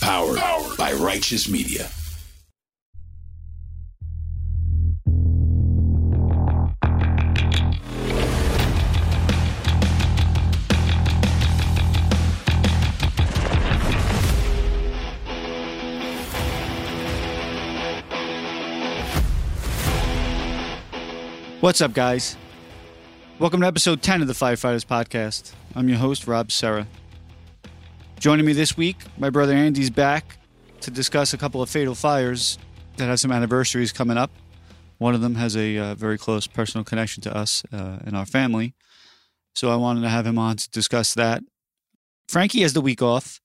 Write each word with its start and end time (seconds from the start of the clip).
Powered, 0.00 0.38
by 0.78 0.92
Righteous 0.94 1.48
Media. 1.48 1.90
What's 21.60 21.82
up, 21.82 21.92
guys? 21.92 22.38
Welcome 23.38 23.60
to 23.60 23.66
episode 23.66 24.00
10 24.00 24.22
of 24.22 24.28
the 24.28 24.32
Firefighters 24.32 24.86
Podcast. 24.86 25.52
I'm 25.74 25.90
your 25.90 25.98
host, 25.98 26.26
Rob 26.26 26.50
Serra. 26.50 26.86
Joining 28.20 28.44
me 28.44 28.52
this 28.52 28.76
week, 28.76 28.98
my 29.16 29.30
brother 29.30 29.54
Andy's 29.54 29.88
back 29.88 30.36
to 30.82 30.90
discuss 30.90 31.32
a 31.32 31.38
couple 31.38 31.62
of 31.62 31.70
fatal 31.70 31.94
fires 31.94 32.58
that 32.98 33.06
have 33.06 33.18
some 33.18 33.32
anniversaries 33.32 33.92
coming 33.92 34.18
up. 34.18 34.30
One 34.98 35.14
of 35.14 35.22
them 35.22 35.36
has 35.36 35.56
a 35.56 35.78
uh, 35.78 35.94
very 35.94 36.18
close 36.18 36.46
personal 36.46 36.84
connection 36.84 37.22
to 37.22 37.34
us 37.34 37.62
uh, 37.72 38.00
and 38.04 38.14
our 38.14 38.26
family. 38.26 38.74
So 39.54 39.70
I 39.70 39.76
wanted 39.76 40.02
to 40.02 40.10
have 40.10 40.26
him 40.26 40.36
on 40.36 40.58
to 40.58 40.68
discuss 40.68 41.14
that. 41.14 41.42
Frankie 42.28 42.60
has 42.60 42.74
the 42.74 42.82
week 42.82 43.00
off, 43.00 43.40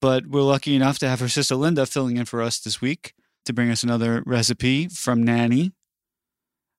but 0.00 0.28
we're 0.28 0.42
lucky 0.42 0.76
enough 0.76 1.00
to 1.00 1.08
have 1.08 1.18
her 1.18 1.28
sister 1.28 1.56
Linda 1.56 1.84
filling 1.84 2.18
in 2.18 2.24
for 2.24 2.40
us 2.40 2.60
this 2.60 2.80
week 2.80 3.14
to 3.46 3.52
bring 3.52 3.68
us 3.68 3.82
another 3.82 4.22
recipe 4.24 4.86
from 4.86 5.24
Nanny. 5.24 5.72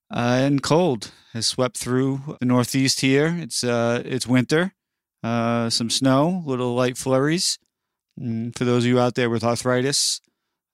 Uh, 0.10 0.40
and 0.40 0.64
cold 0.64 1.12
has 1.34 1.48
swept 1.48 1.78
through 1.78 2.38
the 2.40 2.46
Northeast 2.46 3.02
here. 3.02 3.36
It's 3.42 3.62
uh, 3.62 4.02
it's 4.06 4.26
winter, 4.26 4.74
uh, 5.24 5.70
some 5.70 5.90
snow, 5.90 6.44
little 6.46 6.76
light 6.76 6.98
flurries. 6.98 7.58
Mm, 8.20 8.56
for 8.56 8.66
those 8.66 8.84
of 8.84 8.90
you 8.90 9.00
out 9.00 9.16
there 9.16 9.30
with 9.30 9.44
arthritis, 9.44 10.22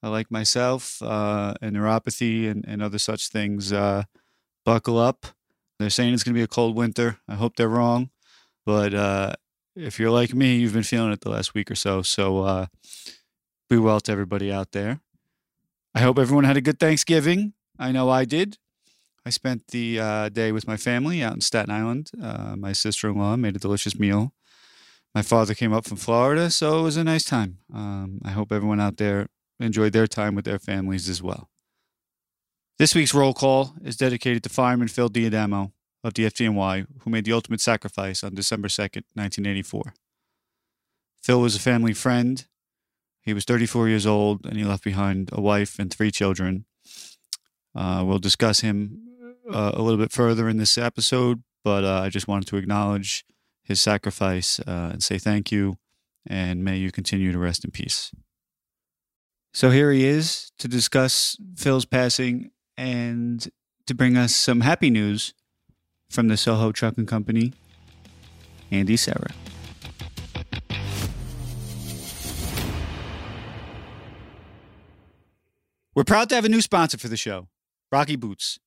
like 0.02 0.31
myself, 0.31 1.02
uh, 1.02 1.53
and 1.61 1.75
neuropathy 1.75 2.50
and, 2.50 2.66
and 2.67 2.81
other 2.81 2.97
such 2.97 3.30
things, 3.30 3.72
uh, 3.72 4.03
buckle 4.66 4.97
up. 4.97 5.27
They're 5.77 5.89
saying 5.89 6.14
it's 6.14 6.23
going 6.23 6.33
to 6.33 6.39
be 6.39 6.44
a 6.44 6.47
cold 6.47 6.75
winter. 6.75 7.20
I 7.27 7.36
hope 7.36 7.55
they're 7.55 7.70
wrong. 7.70 8.09
But 8.66 8.94
uh, 8.94 9.33
if 9.75 10.00
you're 10.00 10.11
like 10.11 10.33
me, 10.33 10.58
you've 10.58 10.73
been 10.73 10.83
feeling 10.83 11.11
it 11.11 11.22
the 11.22 11.30
last 11.30 11.53
week 11.53 11.72
or 11.72 11.75
so. 11.75 12.02
So 12.02 12.39
uh, 12.44 12.66
be 13.70 13.77
well 13.77 14.00
to 14.02 14.11
everybody 14.11 14.52
out 14.52 14.72
there. 14.73 15.00
I 15.95 16.02
hope 16.02 16.20
everyone 16.20 16.44
had 16.44 16.58
a 16.58 16.61
good 16.61 16.80
Thanksgiving. 16.80 17.53
I 17.77 17.92
know 17.92 18.09
I 18.09 18.25
did. 18.25 18.58
I 19.25 19.30
spent 19.30 19.67
the 19.67 20.00
uh, 20.00 20.30
day 20.30 20.52
with 20.52 20.67
my 20.67 20.77
family 20.77 21.23
out 21.23 21.33
in 21.33 21.42
Staten 21.42 21.72
Island. 21.72 22.11
Uh, 22.22 22.55
my 22.58 22.73
sister 22.73 23.09
in 23.09 23.17
law 23.17 23.36
made 23.36 23.55
a 23.55 23.59
delicious 23.59 23.97
meal 23.97 24.33
my 25.16 25.22
father 25.22 25.54
came 25.54 25.74
up 25.74 25.86
from 25.86 25.98
Florida, 25.98 26.50
so 26.50 26.80
it 26.80 26.84
was 26.84 26.98
a 26.98 27.04
nice 27.04 27.24
time. 27.24 27.58
Um, 27.74 28.22
I 28.24 28.32
hope 28.32 28.52
everyone 28.52 28.80
out 28.80 28.98
there 28.98 29.28
enjoyed 29.60 29.94
their 29.94 30.08
time 30.08 30.36
with 30.36 30.46
their 30.46 30.60
families 30.60 31.10
as 31.10 31.22
well. 31.22 31.50
This 32.78 32.96
week's 32.96 33.14
roll 33.14 33.34
call 33.34 33.74
is 33.84 33.98
dedicated 33.98 34.44
to 34.44 34.50
fireman 34.50 34.88
Phil 34.88 35.10
D'Adamo 35.10 35.72
of 36.04 36.14
the 36.14 36.26
FDNY, 36.26 36.86
who 37.02 37.10
made 37.10 37.26
the 37.26 37.33
ultimate 37.33 37.60
sacrifice 37.60 38.23
on 38.23 38.36
December 38.36 38.70
2nd, 38.70 39.04
1984. 39.16 39.94
Phil 41.22 41.42
was 41.42 41.56
a 41.56 41.60
family 41.60 41.94
friend. 41.94 42.45
He 43.22 43.33
was 43.33 43.44
34 43.44 43.89
years 43.89 44.06
old 44.06 44.45
and 44.45 44.58
he 44.58 44.64
left 44.64 44.83
behind 44.83 45.30
a 45.33 45.42
wife 45.42 45.78
and 45.78 45.92
three 45.92 46.12
children. 46.12 46.66
Uh, 47.76 48.04
we'll 48.06 48.20
discuss 48.20 48.62
him 48.62 49.02
uh, 49.52 49.72
a 49.73 49.82
little 49.82 49.98
bit 49.98 50.12
further 50.12 50.48
in 50.48 50.58
this 50.58 50.78
episode, 50.78 51.44
but 51.64 51.83
uh, 51.83 52.02
I 52.02 52.10
just 52.10 52.28
wanted 52.28 52.48
to 52.48 52.58
acknowledge 52.58 53.26
his 53.70 53.80
sacrifice 53.80 54.60
uh, 54.68 54.90
and 54.92 55.02
say 55.02 55.18
thank 55.18 55.52
you, 55.52 55.78
and 56.28 56.64
may 56.66 56.76
you 56.76 56.92
continue 56.92 57.32
to 57.32 57.40
rest 57.40 57.64
in 57.64 57.72
peace. 57.72 58.12
So 59.54 59.70
here 59.70 59.92
he 59.92 60.06
is 60.06 60.52
to 60.58 60.68
discuss 60.68 61.38
Phil's 61.56 61.86
passing 61.86 62.52
and 62.78 63.48
to 63.88 63.96
bring 63.96 64.18
us 64.18 64.36
some 64.36 64.62
happy 64.62 64.90
news 64.90 65.34
from 66.10 66.28
the 66.28 66.36
Soho 66.36 66.72
Trucking 66.72 67.06
Company, 67.06 67.54
Andy 68.72 68.98
Serra. 68.98 69.32
We're 75.96 76.04
proud 76.04 76.30
to 76.30 76.36
have 76.36 76.46
a 76.46 76.50
new 76.50 76.62
sponsor 76.62 76.98
for 76.98 77.08
the 77.08 77.18
show, 77.18 77.50
Rocky 77.92 78.16
Boots. 78.16 78.60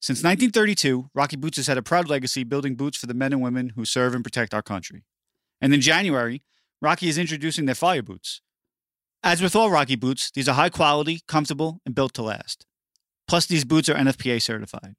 Since 0.00 0.18
1932, 0.18 1.10
Rocky 1.12 1.36
Boots 1.36 1.56
has 1.56 1.66
had 1.66 1.76
a 1.76 1.82
proud 1.82 2.08
legacy 2.08 2.44
building 2.44 2.76
boots 2.76 2.96
for 2.96 3.06
the 3.06 3.14
men 3.14 3.32
and 3.32 3.42
women 3.42 3.70
who 3.70 3.84
serve 3.84 4.14
and 4.14 4.22
protect 4.22 4.54
our 4.54 4.62
country. 4.62 5.04
And 5.60 5.74
in 5.74 5.80
January, 5.80 6.42
Rocky 6.80 7.08
is 7.08 7.18
introducing 7.18 7.66
their 7.66 7.74
fire 7.74 8.02
boots. 8.02 8.40
As 9.24 9.42
with 9.42 9.56
all 9.56 9.70
Rocky 9.70 9.96
boots, 9.96 10.30
these 10.30 10.48
are 10.48 10.54
high 10.54 10.68
quality, 10.68 11.22
comfortable, 11.26 11.80
and 11.84 11.94
built 11.96 12.14
to 12.14 12.22
last. 12.22 12.64
Plus, 13.26 13.46
these 13.46 13.64
boots 13.64 13.88
are 13.88 13.94
NFPA 13.94 14.40
certified. 14.40 14.94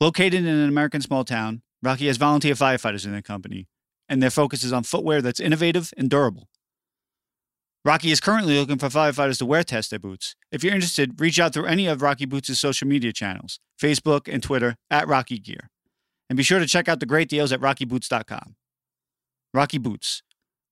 Located 0.00 0.34
in 0.34 0.46
an 0.46 0.68
American 0.68 1.00
small 1.00 1.24
town, 1.24 1.62
Rocky 1.82 2.06
has 2.06 2.16
volunteer 2.16 2.54
firefighters 2.54 3.04
in 3.04 3.12
their 3.12 3.22
company, 3.22 3.66
and 4.08 4.22
their 4.22 4.30
focus 4.30 4.62
is 4.62 4.72
on 4.72 4.84
footwear 4.84 5.20
that's 5.20 5.40
innovative 5.40 5.92
and 5.96 6.08
durable. 6.08 6.48
Rocky 7.86 8.10
is 8.10 8.18
currently 8.18 8.58
looking 8.58 8.78
for 8.78 8.86
firefighters 8.86 9.36
to 9.36 9.44
wear 9.44 9.62
test 9.62 9.90
their 9.90 9.98
boots. 9.98 10.34
If 10.50 10.64
you're 10.64 10.72
interested, 10.72 11.20
reach 11.20 11.38
out 11.38 11.52
through 11.52 11.66
any 11.66 11.86
of 11.86 12.00
Rocky 12.00 12.24
Boots' 12.24 12.58
social 12.58 12.88
media 12.88 13.12
channels 13.12 13.58
Facebook 13.78 14.26
and 14.26 14.42
Twitter 14.42 14.76
at 14.90 15.06
Rocky 15.06 15.38
Gear. 15.38 15.68
And 16.30 16.38
be 16.38 16.42
sure 16.42 16.58
to 16.58 16.66
check 16.66 16.88
out 16.88 17.00
the 17.00 17.04
great 17.04 17.28
deals 17.28 17.52
at 17.52 17.60
rockyboots.com. 17.60 18.56
Rocky 19.52 19.76
Boots, 19.76 20.22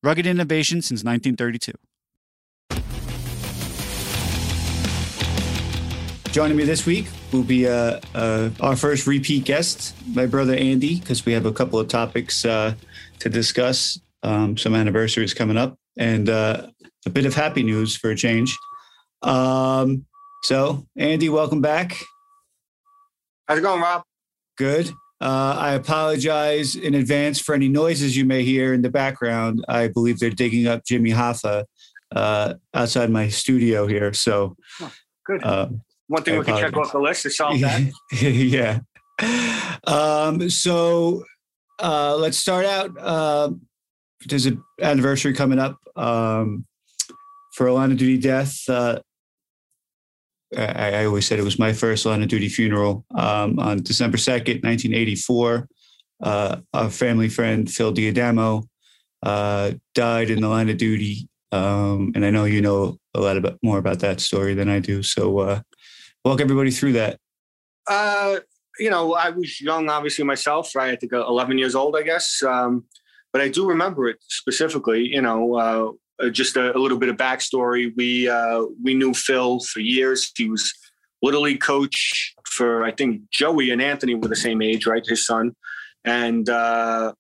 rugged 0.03 0.27
innovation 0.27 0.81
since 0.81 1.05
1932. 1.05 1.73
Joining 6.33 6.57
me 6.57 6.65
this 6.65 6.87
week 6.87 7.09
will 7.31 7.43
be 7.43 7.69
uh, 7.69 8.01
uh, 8.15 8.49
our 8.61 8.75
first 8.75 9.07
repeat 9.07 9.45
guest, 9.45 9.95
my 10.15 10.25
brother 10.25 10.55
Andy, 10.55 10.99
because 10.99 11.27
we 11.27 11.35
have 11.35 11.45
a 11.45 11.53
couple 11.53 11.79
of 11.79 11.89
topics 11.89 12.47
uh, 12.47 12.75
to 13.19 13.29
discuss. 13.29 14.01
Um, 14.23 14.57
some 14.57 14.75
anniversaries 14.75 15.35
coming 15.35 15.59
up, 15.59 15.77
and 15.97 16.31
uh, 16.31 16.69
a 17.07 17.11
bit 17.11 17.27
of 17.27 17.35
happy 17.35 17.63
news 17.63 17.97
for 17.97 18.11
a 18.11 18.17
change. 18.17 18.57
Um, 19.23 20.07
so, 20.45 20.87
Andy, 20.97 21.29
welcome 21.29 21.61
back. 21.61 21.97
How's 23.47 23.59
it 23.59 23.63
going, 23.63 23.81
Rob? 23.81 24.03
Good. 24.57 24.91
Uh, 25.21 25.55
I 25.57 25.75
apologize 25.75 26.75
in 26.75 26.95
advance 26.95 27.41
for 27.41 27.55
any 27.55 27.69
noises 27.69 28.17
you 28.17 28.25
may 28.25 28.43
hear 28.43 28.75
in 28.75 28.83
the 28.83 28.91
background. 28.91 29.65
I 29.69 29.89
believe 29.89 30.19
they're 30.19 30.31
digging 30.31 30.67
up 30.67 30.85
Jimmy 30.85 31.11
Hoffa 31.11 31.65
uh, 32.15 32.55
outside 32.75 33.11
my 33.11 33.29
studio 33.29 33.87
here. 33.87 34.13
So, 34.13 34.57
oh, 34.81 34.93
good. 35.25 35.45
Uh, 35.45 35.69
One 36.09 36.23
thing 36.25 36.35
I 36.35 36.39
we 36.39 36.43
apologize. 36.43 36.71
can 36.71 36.73
check 36.73 36.87
off 36.87 36.93
the 36.93 36.99
list 36.99 37.27
is 37.27 37.37
solve 37.37 37.61
that. 37.61 37.93
yeah. 38.21 38.81
Um, 39.87 40.51
so, 40.51 41.25
uh, 41.79 42.17
let's 42.17 42.39
start 42.39 42.67
out. 42.67 42.91
Uh, 42.99 43.51
there's 44.27 44.47
an 44.47 44.63
anniversary 44.81 45.35
coming 45.35 45.61
up. 45.61 45.79
Um, 45.95 46.65
for 47.53 47.67
a 47.67 47.75
line 47.75 47.93
of 47.93 47.99
duty 47.99 48.19
death. 48.19 48.59
Uh, 48.69 48.99
I, 50.57 50.93
I, 50.97 51.05
always 51.07 51.27
said 51.27 51.39
it 51.39 51.45
was 51.45 51.59
my 51.59 51.73
first 51.73 52.05
line 52.05 52.23
of 52.23 52.29
duty 52.29 52.49
funeral 52.49 53.05
um, 53.15 53.59
on 53.59 53.83
December 53.83 54.19
2nd, 54.19 54.63
1984. 54.63 55.69
Uh, 56.23 56.57
a 56.73 56.91
family 56.91 57.29
friend, 57.29 57.71
Phil 57.71 57.93
D'Adamo, 57.93 58.65
uh, 59.23 59.73
died 59.95 60.31
in 60.31 60.41
the 60.41 60.49
line 60.49 60.69
of 60.69 60.77
duty. 60.77 61.29
Um, 61.51 62.13
and 62.15 62.25
I 62.25 62.31
know 62.31 62.45
you 62.45 62.61
know 62.61 62.99
a 63.15 63.21
lot 63.21 63.37
about, 63.37 63.59
more 63.63 63.79
about 63.79 64.01
that 64.01 64.21
story 64.21 64.55
than 64.55 64.69
I 64.69 64.79
do. 64.79 65.03
So 65.03 65.39
uh, 65.39 65.61
walk 66.25 66.41
everybody 66.41 66.71
through 66.71 66.93
that. 66.93 67.19
Uh, 67.87 68.37
you 68.79 68.91
know, 68.91 69.15
I 69.15 69.31
was 69.31 69.61
young, 69.61 69.89
obviously 69.89 70.25
myself, 70.25 70.75
right? 70.75 70.93
I 70.93 70.97
think 70.97 71.13
11 71.13 71.59
years 71.59 71.75
old, 71.75 71.97
I 71.97 72.03
guess. 72.03 72.43
Um, 72.43 72.85
but 73.33 73.43
I 73.43 73.49
do 73.49 73.67
remember 73.67 74.09
it 74.09 74.19
specifically. 74.29 75.07
You 75.07 75.23
know, 75.23 75.99
uh, 76.23 76.29
just 76.29 76.57
a, 76.57 76.77
a, 76.77 76.79
little 76.79 76.99
bit 76.99 77.09
of 77.09 77.17
backstory. 77.17 77.93
We 77.97 78.29
uh, 78.29 78.65
we 78.83 78.95
knew 78.95 79.15
Phil 79.15 79.61
for 79.61 79.81
years. 79.81 80.31
He 80.37 80.49
was 80.49 80.73
little 81.23 81.43
league 81.43 81.61
coach 81.61 82.35
for 82.47 82.85
I 82.85 82.93
think 82.93 83.23
Joey 83.31 83.71
and 83.71 83.83
Anthony 83.83 84.15
were 84.15 84.29
the 84.29 84.37
same 84.37 84.63
age, 84.63 84.87
right? 84.87 85.05
His 85.07 85.27
son, 85.27 85.53
and 86.05 86.49
uh, 86.49 87.13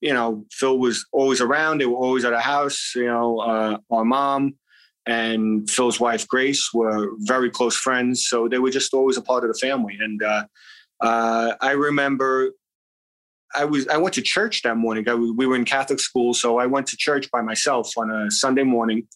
you 0.00 0.12
know, 0.12 0.44
Phil 0.52 0.78
was 0.78 1.06
always 1.12 1.40
around. 1.40 1.78
They 1.78 1.86
were 1.86 1.96
always 1.96 2.24
at 2.24 2.32
our 2.32 2.40
house. 2.40 2.92
You 2.94 3.06
know, 3.06 3.38
uh, 3.40 3.78
our 3.90 4.04
mom 4.04 4.54
and 5.06 5.68
Phil's 5.68 5.98
wife 5.98 6.28
Grace 6.28 6.70
were 6.72 7.10
very 7.20 7.50
close 7.50 7.76
friends, 7.76 8.26
so 8.28 8.48
they 8.48 8.58
were 8.58 8.70
just 8.70 8.94
always 8.94 9.16
a 9.16 9.22
part 9.22 9.44
of 9.44 9.52
the 9.52 9.58
family. 9.58 9.96
And 10.00 10.22
uh, 10.22 10.44
I 11.60 11.72
remember 11.72 12.52
I 13.54 13.64
was 13.64 13.86
I 13.88 13.96
went 13.96 14.14
to 14.14 14.22
church 14.22 14.62
that 14.62 14.76
morning. 14.76 15.08
I, 15.08 15.14
we 15.14 15.46
were 15.46 15.56
in 15.56 15.64
Catholic 15.64 16.00
school, 16.00 16.34
so 16.34 16.58
I 16.58 16.66
went 16.66 16.86
to 16.88 16.96
church 16.96 17.30
by 17.30 17.42
myself 17.42 17.90
on 17.96 18.10
a 18.10 18.30
Sunday 18.30 18.62
morning, 18.62 19.06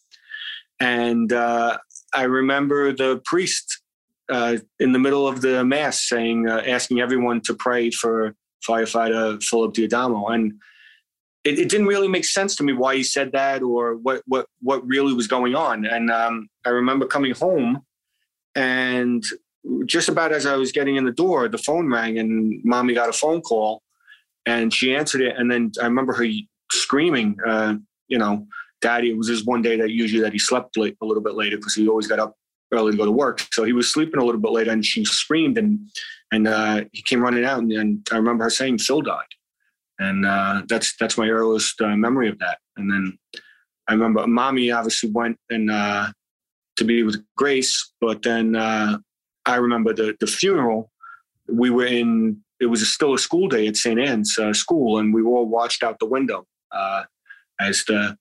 and 0.81 1.33
uh, 1.33 1.79
I 2.15 2.23
remember 2.23 2.93
the 2.93 3.21
priest 3.25 3.81
uh, 4.29 4.57
in 4.79 4.93
the 4.93 4.99
middle 4.99 5.27
of 5.27 5.41
the 5.41 5.65
mass 5.65 6.09
saying, 6.09 6.49
uh, 6.49 6.63
asking 6.67 7.01
everyone 7.01 7.41
to 7.43 7.55
pray 7.55 7.91
for 7.91 8.35
firefighter 8.67 9.43
Philip 9.43 9.75
D'Adamo, 9.75 10.33
and 10.33 10.55
it, 11.45 11.59
it, 11.59 11.69
didn't 11.69 11.87
really 11.87 12.09
make 12.09 12.25
sense 12.25 12.57
to 12.57 12.65
me 12.65 12.73
why 12.73 12.97
he 12.97 13.03
said 13.03 13.33
that 13.33 13.63
or 13.63 13.97
what 13.97 14.23
what 14.27 14.47
what 14.61 14.87
really 14.87 15.13
was 15.13 15.29
going 15.29 15.55
on. 15.55 15.87
And 15.87 16.11
um, 16.11 16.49
I 16.65 16.71
remember 16.71 17.07
coming 17.07 17.33
home, 17.33 17.83
and 18.55 19.25
just 19.87 20.09
about 20.09 20.33
as 20.33 20.47
I 20.47 20.57
was 20.57 20.73
getting 20.73 20.97
in 20.97 21.05
the 21.05 21.13
door, 21.13 21.49
the 21.49 21.59
phone 21.59 21.91
rang, 21.91 22.19
and 22.19 22.61
mommy 22.65 22.95
got 22.95 23.09
a 23.09 23.13
phone 23.13 23.41
call, 23.41 23.83
and 24.47 24.73
she 24.73 24.95
answered 24.95 25.21
it. 25.21 25.37
And 25.37 25.51
then 25.51 25.73
I 25.81 25.85
remember 25.85 26.13
her 26.15 26.27
screaming, 26.73 27.37
uh, 27.47 27.75
you 28.09 28.19
know, 28.19 28.47
"Daddy!" 28.81 29.11
It 29.11 29.17
was 29.17 29.29
just 29.29 29.47
one 29.47 29.63
day 29.63 29.77
that 29.77 29.91
usually 29.91 30.23
that 30.23 30.33
he 30.33 30.39
slept 30.39 30.77
late, 30.77 30.97
a 31.01 31.07
little 31.07 31.23
bit 31.23 31.35
later 31.35 31.57
because 31.57 31.75
he 31.75 31.89
always 31.89 32.07
got 32.07 32.19
up 32.19 32.35
early 32.73 32.93
to 32.93 32.99
go 32.99 33.05
to 33.05 33.13
work. 33.13 33.47
So 33.53 33.65
he 33.65 33.73
was 33.73 33.93
sleeping 33.93 34.21
a 34.21 34.25
little 34.25 34.41
bit 34.41 34.53
later, 34.53 34.71
and 34.71 34.85
she 34.85 35.05
screamed, 35.05 35.59
and 35.59 35.81
and 36.33 36.49
uh, 36.49 36.85
he 36.93 37.03
came 37.03 37.21
running 37.21 37.45
out, 37.45 37.59
and, 37.59 37.73
and 37.73 38.09
I 38.13 38.17
remember 38.17 38.45
her 38.45 38.51
saying, 38.51 38.79
"Phil 38.79 39.03
died." 39.03 39.27
and 39.99 40.27
uh, 40.27 40.63
that's 40.69 40.95
that's 40.99 41.19
my 41.19 41.29
earliest 41.29 41.81
uh, 41.81 41.97
memory 41.97 42.29
of 42.29 42.39
that. 42.39 42.59
And 42.77 42.91
then 42.91 43.19
I 43.89 43.93
remember 43.93 44.27
mommy 44.27 44.71
obviously 44.71 45.11
went 45.11 45.39
and 45.51 45.71
uh, 45.71 46.09
to 46.77 46.85
be 46.85 47.03
with 47.03 47.23
Grace, 47.37 47.93
but 48.01 48.23
then 48.23 48.57
uh, 48.57 48.99
I 49.47 49.57
remember 49.57 49.93
the 49.93 50.17
the 50.21 50.27
funeral. 50.27 50.91
We 51.49 51.71
were 51.71 51.87
in. 51.87 52.43
It 52.61 52.67
was 52.67 52.89
still 52.89 53.15
a 53.15 53.19
school 53.19 53.49
day 53.49 53.67
at 53.67 53.77
St. 53.77 53.99
Anne's 53.99 54.39
uh, 54.39 54.53
school, 54.53 54.99
and 54.99 55.13
we 55.13 55.23
all 55.23 55.47
watched 55.47 55.83
out 55.83 55.99
the 55.99 56.07
window 56.07 56.47
uh, 56.73 57.05
as 57.61 57.85
the 57.85 58.17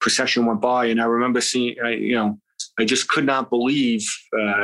procession 0.00 0.46
went 0.46 0.60
by. 0.60 0.86
And 0.86 1.00
I 1.00 1.04
remember 1.04 1.40
seeing, 1.40 1.76
I, 1.84 1.90
you 1.90 2.14
know, 2.14 2.38
I 2.78 2.84
just 2.84 3.08
could 3.08 3.26
not 3.26 3.50
believe 3.50 4.06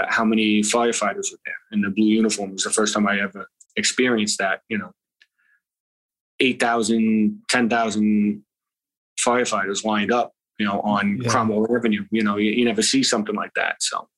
how 0.09 0.25
many 0.25 0.63
firefighters 0.63 1.31
were 1.33 1.39
there 1.45 1.57
in 1.73 1.81
the 1.81 1.91
blue 1.91 2.07
uniform. 2.07 2.51
It 2.51 2.55
was 2.55 2.65
the 2.65 2.71
first 2.71 2.95
time 2.95 3.07
I 3.07 3.21
ever 3.21 3.47
experienced 3.77 4.39
that. 4.39 4.61
You 4.69 4.79
know, 4.79 4.93
8,000, 6.41 7.43
10,000 7.49 8.43
firefighters 9.21 9.85
lined 9.85 10.13
up, 10.13 10.33
you 10.59 10.67
know, 10.67 10.81
on 10.81 11.19
yeah. 11.23 11.31
Cromwell 11.31 11.67
Avenue. 11.75 12.05
You 12.11 12.23
know, 12.23 12.37
you, 12.37 12.53
you, 12.53 12.65
never 12.65 12.83
see 12.83 13.03
something 13.03 13.35
like 13.35 13.53
that. 13.55 13.83
So 13.83 14.09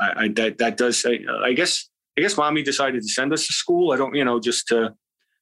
I, 0.00 0.24
I 0.24 0.28
that, 0.28 0.58
that 0.58 0.76
does 0.76 1.00
say, 1.00 1.24
I 1.44 1.52
guess, 1.52 1.88
I 2.16 2.20
guess 2.20 2.36
mommy 2.36 2.62
decided 2.62 3.02
to 3.02 3.08
send 3.08 3.32
us 3.32 3.46
to 3.46 3.52
school. 3.52 3.92
I 3.92 3.96
don't, 3.96 4.14
you 4.14 4.24
know, 4.24 4.40
just 4.40 4.68
to, 4.68 4.94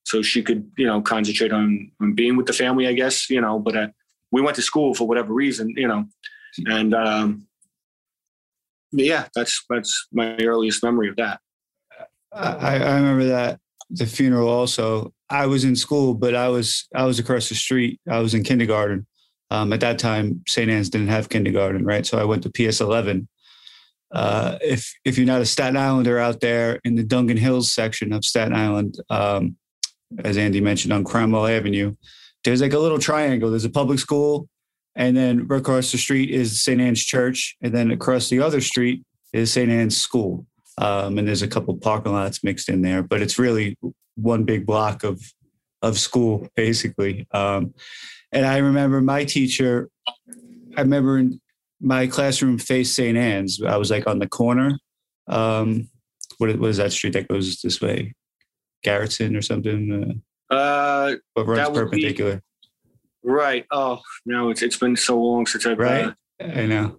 so 0.04 0.22
she 0.22 0.42
could, 0.42 0.70
you 0.76 0.86
know, 0.86 1.00
concentrate 1.00 1.52
on, 1.52 1.90
on 2.00 2.14
being 2.14 2.36
with 2.36 2.46
the 2.46 2.52
family, 2.52 2.86
I 2.86 2.92
guess, 2.92 3.28
you 3.30 3.40
know, 3.40 3.58
but 3.58 3.76
uh, 3.76 3.88
we 4.30 4.40
went 4.40 4.56
to 4.56 4.62
school 4.62 4.94
for 4.94 5.06
whatever 5.06 5.32
reason, 5.32 5.68
you 5.76 5.86
know, 5.86 6.04
and, 6.66 6.94
um, 6.94 7.46
yeah, 8.92 9.26
that's, 9.34 9.64
that's 9.70 10.08
my 10.12 10.36
earliest 10.36 10.82
memory 10.82 11.08
of 11.08 11.16
that. 11.16 11.40
I, 12.32 12.76
I 12.78 12.96
remember 12.96 13.24
that 13.26 13.60
the 13.92 14.06
funeral 14.06 14.48
also. 14.48 15.12
I 15.30 15.46
was 15.46 15.64
in 15.64 15.76
school, 15.76 16.14
but 16.14 16.34
I 16.34 16.48
was 16.48 16.88
I 16.94 17.04
was 17.04 17.18
across 17.18 17.48
the 17.48 17.54
street. 17.54 18.00
I 18.10 18.18
was 18.18 18.34
in 18.34 18.42
kindergarten. 18.42 19.06
Um, 19.50 19.72
at 19.72 19.80
that 19.80 19.98
time, 19.98 20.42
St. 20.48 20.70
Anne's 20.70 20.88
didn't 20.88 21.08
have 21.08 21.28
kindergarten, 21.28 21.84
right? 21.84 22.06
So 22.06 22.18
I 22.18 22.24
went 22.24 22.42
to 22.44 22.50
PS 22.50 22.80
11. 22.80 23.28
Uh, 24.12 24.58
if 24.60 24.92
if 25.04 25.16
you're 25.16 25.26
not 25.26 25.40
a 25.40 25.46
Staten 25.46 25.76
Islander 25.76 26.18
out 26.18 26.40
there 26.40 26.78
in 26.84 26.94
the 26.94 27.04
Dungan 27.04 27.38
Hills 27.38 27.72
section 27.72 28.12
of 28.12 28.24
Staten 28.24 28.54
Island, 28.54 28.96
um, 29.10 29.56
as 30.24 30.36
Andy 30.36 30.60
mentioned 30.60 30.92
on 30.92 31.04
Cromwell 31.04 31.46
Avenue, 31.46 31.94
there's 32.44 32.60
like 32.60 32.74
a 32.74 32.78
little 32.78 32.98
triangle. 32.98 33.50
There's 33.50 33.64
a 33.64 33.70
public 33.70 33.98
school, 33.98 34.48
and 34.94 35.16
then 35.16 35.46
right 35.46 35.60
across 35.60 35.92
the 35.92 35.98
street 35.98 36.30
is 36.30 36.62
St. 36.62 36.80
Anne's 36.80 37.02
Church, 37.02 37.56
and 37.62 37.74
then 37.74 37.90
across 37.90 38.28
the 38.28 38.40
other 38.40 38.60
street 38.60 39.02
is 39.32 39.52
St. 39.52 39.70
Anne's 39.70 39.96
School. 39.96 40.46
Um, 40.78 41.18
and 41.18 41.26
there's 41.26 41.42
a 41.42 41.48
couple 41.48 41.76
parking 41.76 42.12
lots 42.12 42.42
mixed 42.44 42.68
in 42.68 42.82
there, 42.82 43.02
but 43.02 43.22
it's 43.22 43.38
really 43.38 43.76
one 44.16 44.44
big 44.44 44.66
block 44.66 45.04
of 45.04 45.22
of 45.82 45.98
school 45.98 46.46
basically. 46.54 47.26
Um, 47.32 47.74
and 48.30 48.46
I 48.46 48.58
remember 48.58 49.00
my 49.00 49.24
teacher. 49.24 49.88
I 50.76 50.80
remember 50.80 51.18
in 51.18 51.40
my 51.82 52.06
classroom 52.06 52.58
faced 52.58 52.94
St. 52.94 53.18
Anne's. 53.18 53.60
I 53.62 53.76
was 53.76 53.90
like 53.90 54.06
on 54.06 54.20
the 54.20 54.28
corner. 54.28 54.78
Um, 55.26 55.88
what, 56.38 56.50
is 56.50 56.76
that 56.78 56.92
street 56.92 57.12
that 57.14 57.28
goes 57.28 57.60
this 57.60 57.80
way? 57.80 58.14
Garretson 58.84 59.36
or 59.36 59.42
something? 59.42 60.22
Uh, 60.50 60.54
uh 60.54 61.16
what 61.34 61.46
runs 61.46 61.68
perpendicular? 61.70 62.36
Be, 63.22 63.30
right. 63.30 63.66
Oh 63.70 64.00
no, 64.26 64.50
it's 64.50 64.62
it's 64.62 64.76
been 64.76 64.96
so 64.96 65.20
long 65.20 65.46
since 65.46 65.66
I've 65.66 65.78
right. 65.78 66.12
Uh, 66.40 66.44
I 66.44 66.66
know. 66.66 66.98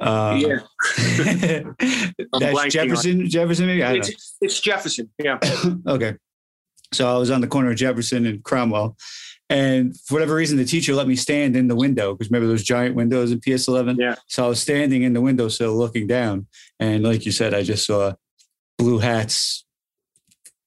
Uh, 0.00 0.38
yeah. 0.38 0.58
that's 2.32 2.72
Jefferson. 2.72 3.28
Jefferson, 3.28 3.66
maybe. 3.66 3.82
I 3.82 3.94
it's, 3.94 4.36
it's 4.40 4.60
Jefferson. 4.60 5.10
Yeah. 5.18 5.38
okay. 5.86 6.16
So 6.92 7.12
I 7.14 7.18
was 7.18 7.30
on 7.30 7.40
the 7.40 7.46
corner 7.46 7.70
of 7.70 7.76
Jefferson 7.76 8.26
and 8.26 8.42
Cromwell, 8.42 8.96
and 9.50 9.98
for 10.00 10.14
whatever 10.14 10.34
reason, 10.34 10.56
the 10.56 10.64
teacher 10.64 10.94
let 10.94 11.06
me 11.06 11.16
stand 11.16 11.56
in 11.56 11.68
the 11.68 11.76
window 11.76 12.14
because 12.14 12.30
remember 12.30 12.48
those 12.48 12.62
giant 12.62 12.94
windows 12.94 13.30
in 13.30 13.40
PS11. 13.40 13.96
Yeah. 13.98 14.14
So 14.26 14.44
I 14.44 14.48
was 14.48 14.60
standing 14.60 15.02
in 15.02 15.12
the 15.12 15.20
window, 15.20 15.44
windowsill 15.44 15.76
looking 15.76 16.06
down, 16.06 16.46
and 16.80 17.04
like 17.04 17.26
you 17.26 17.32
said, 17.32 17.52
I 17.52 17.62
just 17.62 17.86
saw 17.86 18.14
blue 18.78 18.98
hats, 18.98 19.64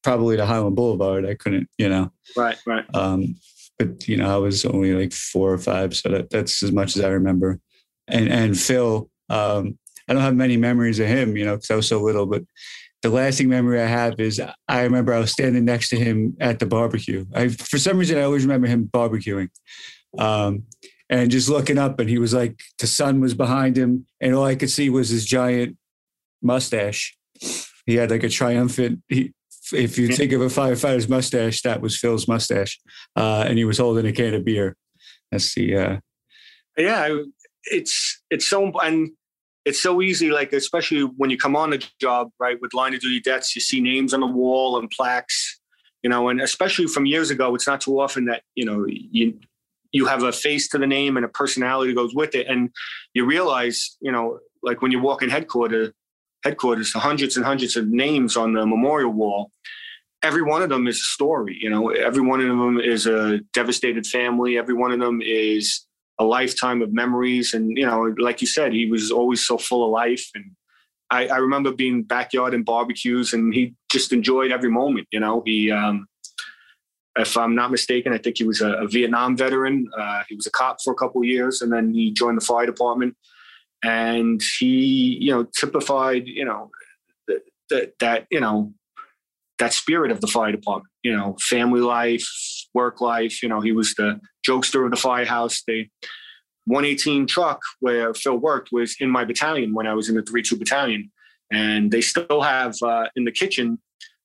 probably 0.02 0.36
to 0.36 0.46
Highland 0.46 0.76
Boulevard. 0.76 1.26
I 1.26 1.34
couldn't, 1.34 1.68
you 1.76 1.88
know. 1.88 2.12
Right. 2.36 2.58
Right. 2.66 2.84
Um, 2.94 3.36
but 3.78 4.08
you 4.08 4.16
know, 4.16 4.32
I 4.32 4.38
was 4.38 4.64
only 4.64 4.92
like 4.92 5.12
four 5.12 5.52
or 5.52 5.58
five, 5.58 5.96
so 5.96 6.08
that, 6.10 6.30
that's 6.30 6.62
as 6.62 6.72
much 6.72 6.96
as 6.96 7.04
I 7.04 7.08
remember. 7.08 7.60
And 8.06 8.28
and 8.28 8.58
Phil, 8.58 9.10
um, 9.28 9.78
I 10.08 10.14
don't 10.14 10.22
have 10.22 10.34
many 10.34 10.56
memories 10.56 10.98
of 10.98 11.06
him, 11.06 11.36
you 11.36 11.44
know, 11.44 11.56
because 11.56 11.70
I 11.70 11.76
was 11.76 11.88
so 11.88 12.00
little. 12.00 12.26
But 12.26 12.42
the 13.02 13.10
lasting 13.10 13.48
memory 13.48 13.80
I 13.80 13.86
have 13.86 14.18
is 14.18 14.40
I 14.68 14.82
remember 14.82 15.14
I 15.14 15.20
was 15.20 15.32
standing 15.32 15.64
next 15.64 15.90
to 15.90 15.96
him 15.96 16.36
at 16.40 16.58
the 16.58 16.66
barbecue. 16.66 17.26
I, 17.34 17.48
for 17.48 17.78
some 17.78 17.98
reason, 17.98 18.18
I 18.18 18.22
always 18.22 18.44
remember 18.44 18.66
him 18.66 18.90
barbecuing. 18.92 19.50
Um, 20.18 20.64
and 21.10 21.30
just 21.30 21.48
looking 21.48 21.78
up, 21.78 22.00
and 22.00 22.10
he 22.10 22.18
was 22.18 22.34
like, 22.34 22.60
the 22.78 22.86
sun 22.86 23.20
was 23.20 23.34
behind 23.34 23.76
him, 23.76 24.06
and 24.20 24.34
all 24.34 24.44
I 24.44 24.56
could 24.56 24.70
see 24.70 24.90
was 24.90 25.08
his 25.08 25.24
giant 25.24 25.76
mustache. 26.42 27.16
He 27.86 27.94
had 27.94 28.10
like 28.10 28.24
a 28.24 28.28
triumphant. 28.28 29.02
He, 29.08 29.32
if 29.72 29.96
you 29.98 30.08
think 30.08 30.32
of 30.32 30.40
a 30.40 30.46
firefighter's 30.46 31.08
mustache, 31.08 31.62
that 31.62 31.80
was 31.80 31.98
Phil's 31.98 32.28
mustache, 32.28 32.80
uh, 33.16 33.44
and 33.46 33.58
he 33.58 33.64
was 33.64 33.78
holding 33.78 34.06
a 34.06 34.12
can 34.12 34.34
of 34.34 34.44
beer. 34.44 34.76
That's 35.30 35.54
the. 35.54 35.76
Uh, 35.76 35.96
yeah, 36.76 37.16
it's 37.64 38.22
it's 38.30 38.46
so 38.46 38.70
and 38.80 39.10
it's 39.68 39.82
so 39.82 40.00
easy, 40.00 40.30
like 40.30 40.54
especially 40.54 41.02
when 41.02 41.28
you 41.28 41.36
come 41.36 41.54
on 41.54 41.70
the 41.70 41.86
job, 42.00 42.30
right, 42.40 42.58
with 42.60 42.72
line 42.72 42.94
of 42.94 43.00
duty 43.00 43.20
deaths, 43.20 43.54
you 43.54 43.60
see 43.60 43.80
names 43.80 44.14
on 44.14 44.20
the 44.20 44.26
wall 44.26 44.78
and 44.78 44.90
plaques, 44.90 45.60
you 46.02 46.08
know, 46.08 46.30
and 46.30 46.40
especially 46.40 46.86
from 46.86 47.04
years 47.04 47.30
ago, 47.30 47.54
it's 47.54 47.66
not 47.66 47.82
too 47.82 48.00
often 48.00 48.24
that 48.24 48.42
you 48.54 48.64
know 48.64 48.86
you 48.86 49.38
you 49.92 50.06
have 50.06 50.22
a 50.22 50.32
face 50.32 50.68
to 50.68 50.78
the 50.78 50.86
name 50.86 51.16
and 51.16 51.24
a 51.24 51.28
personality 51.28 51.92
goes 51.92 52.14
with 52.14 52.34
it, 52.34 52.46
and 52.46 52.70
you 53.12 53.26
realize, 53.26 53.96
you 54.00 54.10
know, 54.10 54.38
like 54.62 54.80
when 54.80 54.90
you 54.90 55.00
walk 55.00 55.22
in 55.22 55.28
headquarters, 55.28 55.92
headquarters, 56.44 56.92
hundreds 56.94 57.36
and 57.36 57.44
hundreds 57.44 57.76
of 57.76 57.88
names 57.88 58.36
on 58.36 58.54
the 58.54 58.64
memorial 58.64 59.12
wall. 59.12 59.50
Every 60.22 60.42
one 60.42 60.62
of 60.62 60.68
them 60.68 60.88
is 60.88 60.96
a 60.96 61.10
story, 61.16 61.56
you 61.60 61.70
know. 61.70 61.90
Every 61.90 62.22
one 62.22 62.40
of 62.40 62.48
them 62.48 62.80
is 62.80 63.06
a 63.06 63.38
devastated 63.52 64.04
family. 64.04 64.58
Every 64.58 64.74
one 64.74 64.90
of 64.90 64.98
them 64.98 65.20
is 65.22 65.86
a 66.18 66.24
lifetime 66.24 66.82
of 66.82 66.92
memories. 66.92 67.54
And, 67.54 67.76
you 67.76 67.86
know, 67.86 68.14
like 68.18 68.40
you 68.40 68.46
said, 68.46 68.72
he 68.72 68.90
was 68.90 69.10
always 69.10 69.46
so 69.46 69.58
full 69.58 69.84
of 69.84 69.90
life. 69.90 70.28
And 70.34 70.52
I, 71.10 71.28
I 71.28 71.36
remember 71.36 71.72
being 71.72 72.02
backyard 72.02 72.54
and 72.54 72.64
barbecues 72.64 73.32
and 73.32 73.54
he 73.54 73.74
just 73.90 74.12
enjoyed 74.12 74.50
every 74.50 74.70
moment, 74.70 75.08
you 75.10 75.20
know, 75.20 75.42
he, 75.46 75.70
um, 75.70 76.06
if 77.18 77.36
I'm 77.36 77.54
not 77.54 77.70
mistaken, 77.70 78.12
I 78.12 78.18
think 78.18 78.38
he 78.38 78.44
was 78.44 78.60
a, 78.60 78.74
a 78.74 78.86
Vietnam 78.86 79.36
veteran. 79.36 79.88
Uh, 79.96 80.22
he 80.28 80.36
was 80.36 80.46
a 80.46 80.50
cop 80.50 80.78
for 80.82 80.92
a 80.92 80.96
couple 80.96 81.24
years, 81.24 81.62
and 81.62 81.72
then 81.72 81.92
he 81.92 82.12
joined 82.12 82.40
the 82.40 82.44
fire 82.44 82.66
department. 82.66 83.16
And 83.82 84.40
he, 84.58 85.18
you 85.20 85.32
know, 85.32 85.44
typified, 85.56 86.26
you 86.26 86.44
know, 86.44 86.70
that 87.70 87.98
that 87.98 88.26
you 88.30 88.40
know 88.40 88.72
that 89.58 89.72
spirit 89.72 90.10
of 90.10 90.20
the 90.20 90.26
fire 90.26 90.52
department. 90.52 90.87
You 91.02 91.16
know, 91.16 91.36
family 91.40 91.80
life, 91.80 92.26
work 92.74 93.00
life. 93.00 93.42
You 93.42 93.48
know, 93.48 93.60
he 93.60 93.72
was 93.72 93.94
the 93.94 94.20
jokester 94.46 94.84
of 94.84 94.90
the 94.90 94.96
firehouse. 94.96 95.62
The 95.66 95.86
118 96.66 97.26
truck 97.26 97.60
where 97.80 98.12
Phil 98.14 98.36
worked 98.36 98.70
was 98.72 98.96
in 99.00 99.10
my 99.10 99.24
battalion 99.24 99.72
when 99.74 99.86
I 99.86 99.94
was 99.94 100.08
in 100.08 100.14
the 100.14 100.22
3 100.22 100.42
2 100.42 100.56
battalion. 100.56 101.10
And 101.50 101.90
they 101.90 102.02
still 102.02 102.42
have 102.42 102.74
uh, 102.82 103.06
in 103.16 103.24
the 103.24 103.32
kitchen, 103.32 103.78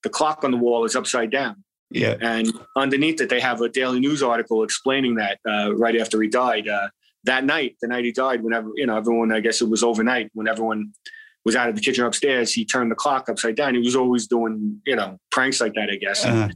the 0.04 0.10
clock 0.10 0.44
on 0.44 0.52
the 0.52 0.58
wall 0.58 0.84
is 0.84 0.96
upside 0.96 1.32
down. 1.32 1.64
Yeah. 1.90 2.18
And 2.22 2.52
underneath 2.76 3.22
it, 3.22 3.30
they 3.30 3.40
have 3.40 3.62
a 3.62 3.70
daily 3.70 4.00
news 4.00 4.22
article 4.22 4.64
explaining 4.64 5.16
that 5.16 5.40
uh, 5.48 5.74
right 5.76 5.96
after 5.96 6.22
he 6.22 6.28
died. 6.28 6.68
Uh, 6.68 6.90
that 7.24 7.46
night, 7.46 7.78
the 7.82 7.88
night 7.88 8.04
he 8.04 8.12
died, 8.12 8.44
whenever, 8.44 8.70
you 8.76 8.86
know, 8.86 8.98
everyone, 8.98 9.32
I 9.32 9.40
guess 9.40 9.62
it 9.62 9.70
was 9.70 9.84
overnight, 9.84 10.30
when 10.34 10.48
everyone 10.48 10.92
was 11.46 11.56
out 11.56 11.70
of 11.70 11.76
the 11.76 11.82
kitchen 11.82 12.04
upstairs, 12.04 12.54
he 12.54 12.66
turned 12.66 12.92
the 12.92 12.96
clock 12.96 13.30
upside 13.30 13.56
down. 13.56 13.76
He 13.76 13.82
was 13.82 13.96
always 13.96 14.28
doing, 14.28 14.82
you 14.86 14.96
know, 14.96 15.18
pranks 15.32 15.62
like 15.62 15.74
that, 15.76 15.90
I 15.90 15.96
guess. 15.96 16.26
Uh-huh. 16.26 16.50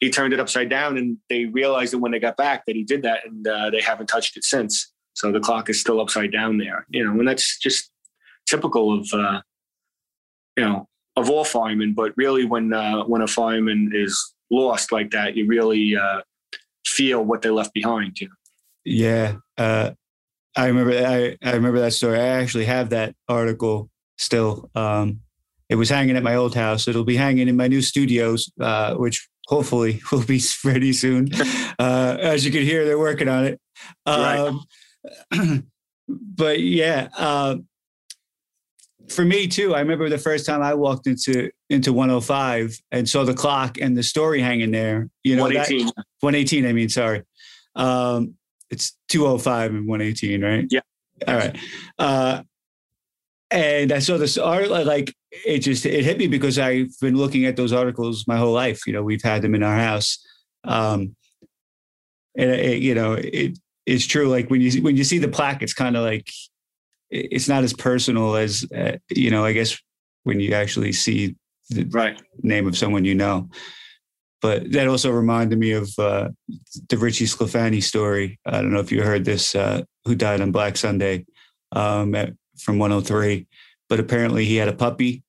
He 0.00 0.10
turned 0.10 0.32
it 0.32 0.40
upside 0.40 0.68
down 0.68 0.96
and 0.96 1.18
they 1.28 1.44
realized 1.44 1.92
that 1.92 1.98
when 1.98 2.12
they 2.12 2.18
got 2.18 2.36
back 2.36 2.64
that 2.66 2.74
he 2.74 2.84
did 2.84 3.02
that 3.02 3.20
and 3.26 3.46
uh, 3.46 3.70
they 3.70 3.80
haven't 3.80 4.08
touched 4.08 4.36
it 4.36 4.44
since. 4.44 4.92
So 5.14 5.30
the 5.30 5.40
clock 5.40 5.68
is 5.70 5.80
still 5.80 6.00
upside 6.00 6.32
down 6.32 6.58
there, 6.58 6.86
you 6.88 7.04
know, 7.04 7.12
and 7.12 7.28
that's 7.28 7.58
just 7.58 7.90
typical 8.46 8.98
of, 8.98 9.08
uh, 9.12 9.42
you 10.56 10.64
know, 10.64 10.88
of 11.16 11.28
all 11.28 11.44
firemen, 11.44 11.92
but 11.94 12.12
really 12.16 12.44
when, 12.44 12.72
uh, 12.72 13.04
when 13.04 13.20
a 13.20 13.26
fireman 13.26 13.90
is 13.94 14.34
lost 14.50 14.90
like 14.90 15.10
that, 15.10 15.36
you 15.36 15.46
really, 15.46 15.96
uh, 15.96 16.22
feel 16.86 17.22
what 17.22 17.42
they 17.42 17.50
left 17.50 17.74
behind, 17.74 18.20
you 18.20 18.28
know? 18.28 18.34
Yeah. 18.84 19.36
Uh, 19.58 19.90
I 20.56 20.66
remember 20.66 20.92
I, 20.92 21.36
I 21.42 21.52
remember 21.52 21.80
that 21.80 21.92
story. 21.92 22.18
I 22.18 22.26
actually 22.40 22.64
have 22.64 22.90
that 22.90 23.14
article 23.28 23.90
still. 24.18 24.70
Um, 24.74 25.20
it 25.68 25.76
was 25.76 25.88
hanging 25.88 26.16
at 26.16 26.22
my 26.22 26.34
old 26.34 26.54
house. 26.54 26.88
It'll 26.88 27.04
be 27.04 27.16
hanging 27.16 27.48
in 27.48 27.56
my 27.56 27.68
new 27.68 27.82
studios, 27.82 28.50
uh, 28.60 28.94
which 28.94 29.28
hopefully 29.50 30.00
will 30.12 30.24
be 30.24 30.40
ready 30.64 30.92
soon. 30.92 31.28
Uh, 31.78 32.16
as 32.20 32.44
you 32.44 32.52
can 32.52 32.62
hear, 32.62 32.84
they're 32.86 32.98
working 32.98 33.28
on 33.28 33.44
it. 33.44 33.60
Um, 34.06 34.64
right. 35.34 35.62
but 36.08 36.60
yeah, 36.60 37.08
uh, 37.18 37.56
for 39.08 39.24
me 39.24 39.48
too. 39.48 39.74
I 39.74 39.80
remember 39.80 40.08
the 40.08 40.18
first 40.18 40.46
time 40.46 40.62
I 40.62 40.74
walked 40.74 41.06
into 41.08 41.50
into 41.68 41.92
105 41.92 42.78
and 42.92 43.08
saw 43.08 43.24
the 43.24 43.34
clock 43.34 43.78
and 43.80 43.96
the 43.96 44.02
story 44.02 44.40
hanging 44.40 44.70
there. 44.70 45.10
You 45.24 45.36
know, 45.36 45.42
118. 45.42 45.86
That, 45.86 46.04
118. 46.20 46.66
I 46.66 46.72
mean, 46.72 46.88
sorry. 46.88 47.24
Um, 47.74 48.34
it's 48.70 48.96
205 49.08 49.74
and 49.74 49.88
118, 49.88 50.42
right? 50.42 50.66
Yeah. 50.70 50.80
All 51.26 51.34
right. 51.34 51.58
Uh, 51.98 52.42
and 53.50 53.90
I 53.90 53.98
saw 53.98 54.16
this 54.16 54.38
art 54.38 54.68
like 54.68 55.12
it 55.30 55.60
just 55.60 55.86
it 55.86 56.04
hit 56.04 56.18
me 56.18 56.26
because 56.26 56.58
I've 56.58 56.98
been 57.00 57.16
looking 57.16 57.44
at 57.44 57.56
those 57.56 57.72
articles 57.72 58.24
my 58.26 58.36
whole 58.36 58.52
life. 58.52 58.86
You 58.86 58.92
know, 58.92 59.02
we've 59.02 59.22
had 59.22 59.42
them 59.42 59.54
in 59.54 59.62
our 59.62 59.76
house, 59.76 60.18
um, 60.64 61.14
and 62.36 62.50
it, 62.50 62.82
you 62.82 62.94
know, 62.94 63.14
it 63.14 63.58
it's 63.86 64.06
true. 64.06 64.28
Like 64.28 64.50
when 64.50 64.60
you 64.60 64.82
when 64.82 64.96
you 64.96 65.04
see 65.04 65.18
the 65.18 65.28
plaque, 65.28 65.62
it's 65.62 65.74
kind 65.74 65.96
of 65.96 66.02
like 66.02 66.30
it's 67.10 67.48
not 67.48 67.64
as 67.64 67.72
personal 67.72 68.36
as 68.36 68.64
uh, 68.74 68.96
you 69.10 69.30
know. 69.30 69.44
I 69.44 69.52
guess 69.52 69.78
when 70.24 70.40
you 70.40 70.52
actually 70.54 70.92
see 70.92 71.36
the 71.70 71.84
right. 71.84 72.20
name 72.42 72.66
of 72.66 72.76
someone 72.76 73.04
you 73.04 73.14
know. 73.14 73.48
But 74.42 74.72
that 74.72 74.88
also 74.88 75.10
reminded 75.10 75.58
me 75.58 75.72
of 75.72 75.90
uh, 75.98 76.30
the 76.88 76.96
Richie 76.96 77.26
Sclafani 77.26 77.82
story. 77.82 78.38
I 78.46 78.62
don't 78.62 78.72
know 78.72 78.80
if 78.80 78.90
you 78.90 79.02
heard 79.02 79.24
this, 79.24 79.54
uh, 79.54 79.82
who 80.06 80.14
died 80.14 80.40
on 80.40 80.50
Black 80.50 80.78
Sunday 80.78 81.26
um, 81.72 82.14
at, 82.14 82.32
from 82.58 82.78
103. 82.78 83.46
But 83.90 84.00
apparently 84.00 84.46
he 84.46 84.56
had 84.56 84.68
a 84.68 84.72
puppy. 84.72 85.22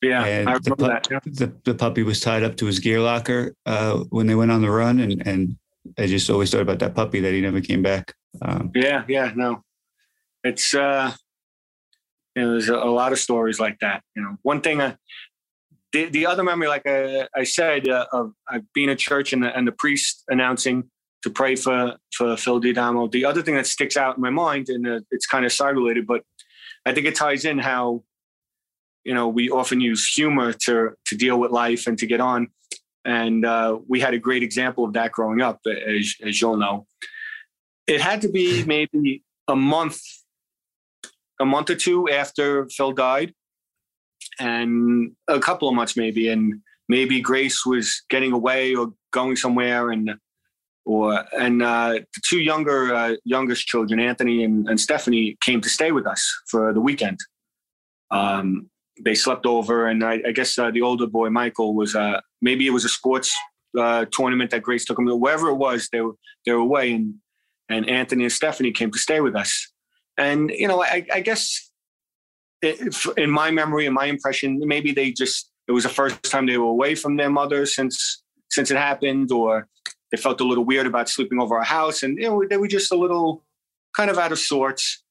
Yeah, 0.00 0.22
I 0.22 0.38
remember 0.38 0.60
the, 0.60 0.76
pu- 0.76 0.86
that. 0.86 1.08
Yeah. 1.10 1.18
the, 1.24 1.52
the 1.64 1.74
puppy 1.74 2.02
was 2.04 2.20
tied 2.20 2.44
up 2.44 2.56
to 2.58 2.66
his 2.66 2.78
gear 2.78 3.00
locker 3.00 3.56
uh, 3.66 4.04
when 4.10 4.28
they 4.28 4.36
went 4.36 4.52
on 4.52 4.60
the 4.62 4.70
run. 4.70 5.00
And, 5.00 5.26
and 5.26 5.56
I 5.98 6.06
just 6.06 6.30
always 6.30 6.50
thought 6.50 6.60
about 6.60 6.78
that 6.80 6.94
puppy 6.94 7.20
that 7.20 7.32
he 7.32 7.40
never 7.40 7.60
came 7.60 7.82
back. 7.82 8.14
Um, 8.42 8.70
Yeah, 8.74 9.04
yeah, 9.08 9.32
no. 9.34 9.64
It's 10.44 10.74
uh 10.74 11.12
you 12.34 12.42
know, 12.42 12.50
there's 12.52 12.68
a, 12.68 12.74
a 12.74 12.90
lot 12.90 13.12
of 13.12 13.18
stories 13.18 13.60
like 13.60 13.78
that. 13.80 14.02
You 14.16 14.22
know, 14.22 14.36
one 14.42 14.60
thing 14.60 14.80
uh, 14.80 14.96
the, 15.92 16.06
the 16.06 16.26
other 16.26 16.42
memory, 16.42 16.68
like 16.68 16.82
I, 16.86 17.28
I 17.34 17.44
said, 17.44 17.88
uh, 17.88 18.06
of 18.12 18.32
uh, 18.52 18.58
being 18.74 18.90
at 18.90 18.98
church 18.98 19.32
and 19.32 19.42
the, 19.44 19.56
and 19.56 19.66
the 19.66 19.72
priest 19.72 20.24
announcing 20.28 20.90
to 21.22 21.30
pray 21.30 21.56
for 21.56 21.96
for 22.12 22.36
Phil 22.36 22.60
D'Adamo. 22.60 23.10
The 23.10 23.24
other 23.24 23.42
thing 23.42 23.54
that 23.54 23.66
sticks 23.66 23.96
out 23.96 24.16
in 24.16 24.22
my 24.22 24.30
mind, 24.30 24.68
and 24.68 24.86
uh, 24.86 25.00
it's 25.10 25.26
kind 25.26 25.44
of 25.46 25.52
side 25.52 25.76
related, 25.76 26.06
but 26.06 26.22
I 26.86 26.92
think 26.92 27.06
it 27.06 27.14
ties 27.14 27.44
in 27.44 27.58
how 27.58 28.02
you 29.04 29.14
know 29.14 29.28
we 29.28 29.50
often 29.50 29.80
use 29.80 30.06
humor 30.06 30.52
to 30.52 30.90
to 31.06 31.16
deal 31.16 31.38
with 31.38 31.50
life 31.50 31.86
and 31.86 31.98
to 31.98 32.06
get 32.06 32.20
on. 32.20 32.48
And 33.04 33.44
uh, 33.44 33.78
we 33.86 34.00
had 34.00 34.14
a 34.14 34.18
great 34.18 34.42
example 34.42 34.84
of 34.84 34.94
that 34.94 35.12
growing 35.12 35.42
up, 35.42 35.60
as, 35.66 36.14
as 36.24 36.40
you'll 36.40 36.56
know. 36.56 36.86
It 37.86 38.00
had 38.00 38.22
to 38.22 38.28
be 38.28 38.64
maybe 38.66 39.22
a 39.46 39.54
month, 39.54 40.00
a 41.38 41.44
month 41.44 41.68
or 41.68 41.74
two 41.74 42.08
after 42.08 42.66
Phil 42.70 42.92
died, 42.92 43.34
and 44.40 45.12
a 45.28 45.38
couple 45.38 45.68
of 45.68 45.74
months 45.74 45.96
maybe, 45.96 46.28
and 46.28 46.62
maybe 46.88 47.20
Grace 47.20 47.66
was 47.66 48.02
getting 48.08 48.32
away 48.32 48.74
or 48.74 48.94
going 49.12 49.36
somewhere, 49.36 49.90
and 49.90 50.14
or 50.84 51.24
and 51.38 51.62
uh, 51.62 51.92
the 51.92 52.20
two 52.28 52.40
younger 52.40 52.94
uh, 52.94 53.14
youngest 53.24 53.66
children, 53.66 54.00
Anthony 54.00 54.44
and, 54.44 54.68
and 54.68 54.78
Stephanie, 54.80 55.36
came 55.40 55.60
to 55.60 55.68
stay 55.68 55.92
with 55.92 56.06
us 56.06 56.22
for 56.48 56.72
the 56.72 56.80
weekend. 56.80 57.18
Um, 58.10 58.70
they 59.02 59.14
slept 59.14 59.46
over, 59.46 59.86
and 59.86 60.04
I, 60.04 60.20
I 60.26 60.32
guess 60.32 60.58
uh, 60.58 60.70
the 60.70 60.82
older 60.82 61.06
boy 61.06 61.30
Michael 61.30 61.74
was 61.74 61.96
uh, 61.96 62.20
maybe 62.42 62.66
it 62.66 62.70
was 62.70 62.84
a 62.84 62.88
sports 62.88 63.34
uh, 63.78 64.04
tournament 64.12 64.50
that 64.50 64.62
Grace 64.62 64.84
took 64.84 64.98
him 64.98 65.06
to. 65.06 65.16
Wherever 65.16 65.48
it 65.48 65.56
was, 65.56 65.88
they 65.90 66.00
were 66.00 66.14
they 66.46 66.52
were 66.52 66.58
away, 66.58 66.92
and 66.92 67.14
and 67.68 67.88
Anthony 67.88 68.24
and 68.24 68.32
Stephanie 68.32 68.72
came 68.72 68.90
to 68.90 68.98
stay 68.98 69.20
with 69.20 69.34
us. 69.34 69.72
And 70.16 70.50
you 70.50 70.68
know, 70.68 70.82
I, 70.82 71.06
I 71.12 71.20
guess 71.20 71.70
it, 72.62 72.94
in 73.16 73.30
my 73.30 73.50
memory 73.50 73.86
and 73.86 73.94
my 73.94 74.06
impression, 74.06 74.60
maybe 74.60 74.92
they 74.92 75.12
just 75.12 75.50
it 75.66 75.72
was 75.72 75.84
the 75.84 75.90
first 75.90 76.22
time 76.24 76.46
they 76.46 76.58
were 76.58 76.66
away 76.66 76.94
from 76.94 77.16
their 77.16 77.30
mother 77.30 77.66
since 77.66 78.22
since 78.50 78.70
it 78.70 78.76
happened, 78.76 79.32
or 79.32 79.66
they 80.14 80.22
felt 80.22 80.40
a 80.40 80.44
little 80.44 80.64
weird 80.64 80.86
about 80.86 81.08
sleeping 81.08 81.40
over 81.40 81.56
our 81.56 81.64
house, 81.64 82.04
and 82.04 82.16
you 82.16 82.28
know, 82.28 82.44
they 82.48 82.56
were 82.56 82.68
just 82.68 82.92
a 82.92 82.96
little 82.96 83.42
kind 83.96 84.10
of 84.10 84.16
out 84.16 84.30
of 84.30 84.38
sorts. 84.38 85.02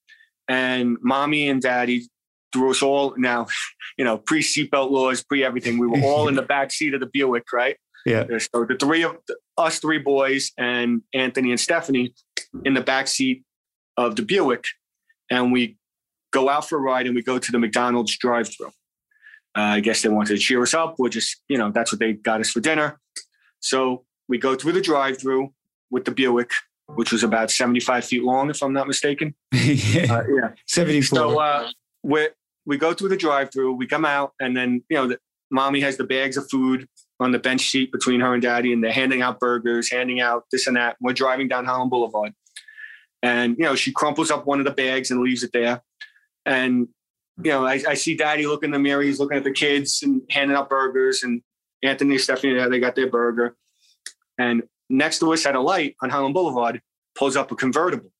And 0.47 0.97
mommy 1.01 1.49
and 1.49 1.61
daddy 1.61 2.07
threw 2.53 2.71
us 2.71 2.81
all 2.81 3.13
now, 3.17 3.47
you 3.97 4.05
know, 4.05 4.17
pre 4.17 4.41
seatbelt 4.41 4.91
laws, 4.91 5.21
pre 5.21 5.43
everything. 5.43 5.77
We 5.77 5.87
were 5.87 6.01
all 6.01 6.29
in 6.29 6.35
the 6.35 6.41
back 6.41 6.71
seat 6.71 6.93
of 6.93 7.01
the 7.01 7.09
Buick, 7.11 7.51
right? 7.51 7.75
yeah. 8.05 8.25
So 8.53 8.63
the 8.65 8.77
three 8.79 9.03
of 9.03 9.17
us 9.57 9.79
three 9.79 9.99
boys 9.99 10.51
and 10.57 11.01
Anthony 11.13 11.51
and 11.51 11.59
Stephanie 11.59 12.13
in 12.63 12.73
the 12.73 12.81
back 12.81 13.09
seat 13.09 13.43
of 13.97 14.15
the 14.15 14.21
Buick, 14.21 14.63
and 15.29 15.51
we 15.51 15.75
go 16.31 16.47
out 16.47 16.69
for 16.69 16.77
a 16.77 16.81
ride 16.81 17.07
and 17.07 17.15
we 17.15 17.23
go 17.23 17.39
to 17.39 17.51
the 17.51 17.59
McDonald's 17.59 18.17
drive-through. 18.17 18.67
Uh, 19.55 19.75
I 19.77 19.79
guess 19.81 20.01
they 20.01 20.09
wanted 20.09 20.35
to 20.35 20.39
cheer 20.39 20.61
us 20.61 20.73
up. 20.73 20.95
We're 20.97 21.09
just, 21.09 21.41
you 21.49 21.57
know, 21.57 21.71
that's 21.71 21.91
what 21.91 21.99
they 21.99 22.13
got 22.13 22.39
us 22.39 22.49
for 22.49 22.61
dinner. 22.61 22.99
So 23.59 24.05
we 24.27 24.37
go 24.37 24.55
through 24.55 24.73
the 24.73 24.81
drive-through 24.81 25.53
with 25.89 26.05
the 26.05 26.11
Buick, 26.11 26.51
which 26.87 27.11
was 27.11 27.23
about 27.23 27.51
75 27.51 28.05
feet 28.05 28.23
long, 28.23 28.49
if 28.49 28.61
I'm 28.61 28.73
not 28.73 28.87
mistaken. 28.87 29.35
yeah. 29.53 30.13
Uh, 30.13 30.23
yeah. 30.27 30.49
74. 30.67 31.17
So 31.17 31.39
uh, 31.39 31.69
we 32.03 32.29
we 32.65 32.77
go 32.77 32.93
through 32.93 33.09
the 33.09 33.17
drive-through, 33.17 33.73
we 33.73 33.87
come 33.87 34.05
out, 34.05 34.33
and 34.39 34.55
then 34.55 34.83
you 34.89 34.97
know, 34.97 35.07
the, 35.07 35.19
mommy 35.51 35.81
has 35.81 35.97
the 35.97 36.03
bags 36.03 36.37
of 36.37 36.49
food 36.49 36.87
on 37.19 37.31
the 37.31 37.39
bench 37.39 37.69
seat 37.69 37.91
between 37.91 38.19
her 38.19 38.33
and 38.33 38.41
daddy, 38.41 38.73
and 38.73 38.83
they're 38.83 38.91
handing 38.91 39.21
out 39.21 39.39
burgers, 39.39 39.91
handing 39.91 40.19
out 40.19 40.45
this 40.51 40.67
and 40.67 40.75
that. 40.75 40.97
We're 40.99 41.13
driving 41.13 41.47
down 41.47 41.65
Holland 41.65 41.91
Boulevard, 41.91 42.33
and 43.21 43.57
you 43.57 43.63
know, 43.63 43.75
she 43.75 43.91
crumples 43.91 44.31
up 44.31 44.45
one 44.45 44.59
of 44.59 44.65
the 44.65 44.71
bags 44.71 45.11
and 45.11 45.21
leaves 45.21 45.43
it 45.43 45.51
there. 45.53 45.81
And 46.45 46.87
you 47.43 47.51
know, 47.51 47.65
I, 47.65 47.81
I 47.87 47.93
see 47.93 48.15
daddy 48.15 48.45
looking 48.45 48.67
in 48.67 48.71
the 48.71 48.79
mirror, 48.79 49.01
he's 49.01 49.19
looking 49.19 49.37
at 49.37 49.43
the 49.43 49.51
kids 49.51 50.01
and 50.03 50.21
handing 50.29 50.55
out 50.57 50.69
burgers, 50.69 51.23
and 51.23 51.41
Anthony 51.83 52.11
and 52.11 52.21
Stephanie, 52.21 52.53
they 52.69 52.79
got 52.79 52.95
their 52.95 53.09
burger. 53.09 53.55
And 54.37 54.63
next 54.89 55.19
to 55.19 55.33
us 55.33 55.45
at 55.45 55.55
a 55.55 55.61
light 55.61 55.95
on 56.01 56.09
Highland 56.09 56.33
Boulevard 56.33 56.81
pulls 57.15 57.35
up 57.35 57.51
a 57.51 57.55
convertible. 57.55 58.11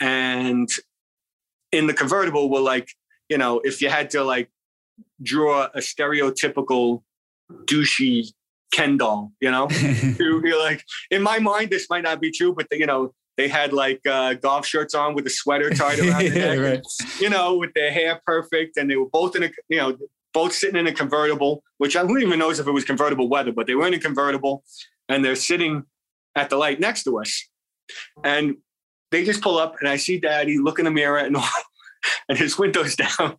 And 0.00 0.68
in 1.72 1.86
the 1.86 1.94
convertible, 1.94 2.50
we're 2.50 2.60
like, 2.60 2.88
you 3.28 3.38
know, 3.38 3.60
if 3.64 3.82
you 3.82 3.88
had 3.88 4.10
to 4.10 4.22
like 4.24 4.50
draw 5.22 5.68
a 5.74 5.78
stereotypical 5.78 7.02
douchey 7.64 8.32
Ken 8.72 8.96
doll, 8.96 9.32
you 9.40 9.50
know, 9.50 9.68
you're 10.18 10.58
like, 10.58 10.84
in 11.10 11.22
my 11.22 11.38
mind, 11.38 11.70
this 11.70 11.88
might 11.90 12.04
not 12.04 12.20
be 12.20 12.30
true, 12.30 12.54
but 12.54 12.66
you 12.70 12.86
know, 12.86 13.14
they 13.36 13.48
had 13.48 13.72
like 13.72 14.04
uh, 14.06 14.34
golf 14.34 14.66
shirts 14.66 14.94
on 14.94 15.14
with 15.14 15.26
a 15.26 15.30
sweater 15.30 15.70
tied 15.70 15.98
around 16.00 16.24
their 16.24 16.34
neck, 16.34 16.58
yeah, 16.58 16.70
right. 16.70 16.86
you 17.20 17.30
know, 17.30 17.56
with 17.56 17.72
their 17.74 17.90
hair 17.90 18.20
perfect, 18.26 18.76
and 18.76 18.90
they 18.90 18.96
were 18.96 19.08
both 19.08 19.36
in 19.36 19.44
a, 19.44 19.50
you 19.68 19.78
know, 19.78 19.96
both 20.34 20.52
sitting 20.52 20.76
in 20.76 20.86
a 20.86 20.92
convertible, 20.92 21.62
which 21.78 21.96
I 21.96 22.02
don't 22.02 22.20
even 22.20 22.38
know 22.38 22.50
if 22.50 22.58
it 22.58 22.70
was 22.70 22.84
convertible 22.84 23.28
weather, 23.28 23.52
but 23.52 23.66
they 23.66 23.74
were 23.74 23.86
in 23.86 23.94
a 23.94 23.98
convertible, 23.98 24.64
and 25.08 25.24
they're 25.24 25.36
sitting 25.36 25.84
at 26.36 26.50
the 26.50 26.56
light 26.56 26.80
next 26.80 27.04
to 27.04 27.18
us, 27.18 27.48
and 28.24 28.56
they 29.10 29.24
just 29.24 29.42
pull 29.42 29.58
up, 29.58 29.76
and 29.80 29.88
I 29.88 29.96
see 29.96 30.18
Daddy 30.18 30.58
look 30.58 30.78
in 30.78 30.84
the 30.84 30.90
mirror, 30.90 31.18
and 31.18 31.36
and 32.28 32.38
his 32.38 32.58
window's 32.58 32.96
down, 33.18 33.36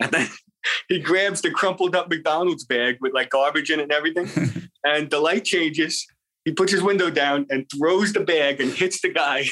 and 0.00 0.10
then 0.10 0.28
he 0.88 1.00
grabs 1.00 1.40
the 1.40 1.50
crumpled 1.50 1.96
up 1.96 2.08
McDonald's 2.08 2.64
bag 2.64 2.98
with 3.00 3.12
like 3.14 3.30
garbage 3.30 3.70
in 3.70 3.80
it 3.80 3.84
and 3.84 3.92
everything, 3.92 4.28
and 4.84 5.10
the 5.10 5.20
light 5.20 5.44
changes. 5.44 6.06
He 6.44 6.52
puts 6.52 6.72
his 6.72 6.82
window 6.82 7.10
down 7.10 7.46
and 7.50 7.66
throws 7.70 8.14
the 8.14 8.20
bag 8.20 8.62
and 8.62 8.72
hits 8.72 9.02
the 9.02 9.10
guy 9.12 9.44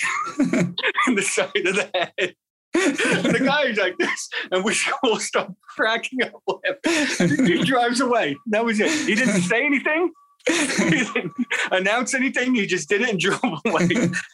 in 1.07 1.15
the 1.15 1.23
side 1.23 1.51
of 1.55 1.77
the 1.77 1.91
head. 1.95 2.35
and 2.75 3.35
the 3.35 3.43
guy 3.45 3.65
is 3.65 3.77
like 3.77 3.99
this, 3.99 4.29
and 4.51 4.65
we 4.65 4.75
all 5.03 5.19
start 5.19 5.53
cracking 5.77 6.23
up. 6.23 6.33
laughing. 6.47 7.45
he 7.45 7.63
drives 7.63 8.01
away. 8.01 8.37
That 8.47 8.65
was 8.65 8.81
it. 8.81 8.91
He 9.07 9.15
didn't 9.15 9.43
say 9.43 9.67
anything. 9.67 10.11
He 10.47 11.05
didn't 11.15 11.33
announce 11.71 12.15
anything. 12.15 12.55
He 12.55 12.67
just 12.67 12.89
did 12.89 13.03
it 13.03 13.11
and 13.11 13.19
drove 13.19 13.41
away. 13.67 13.89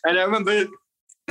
and 0.05 0.19
I 0.19 0.23
remember 0.23 0.67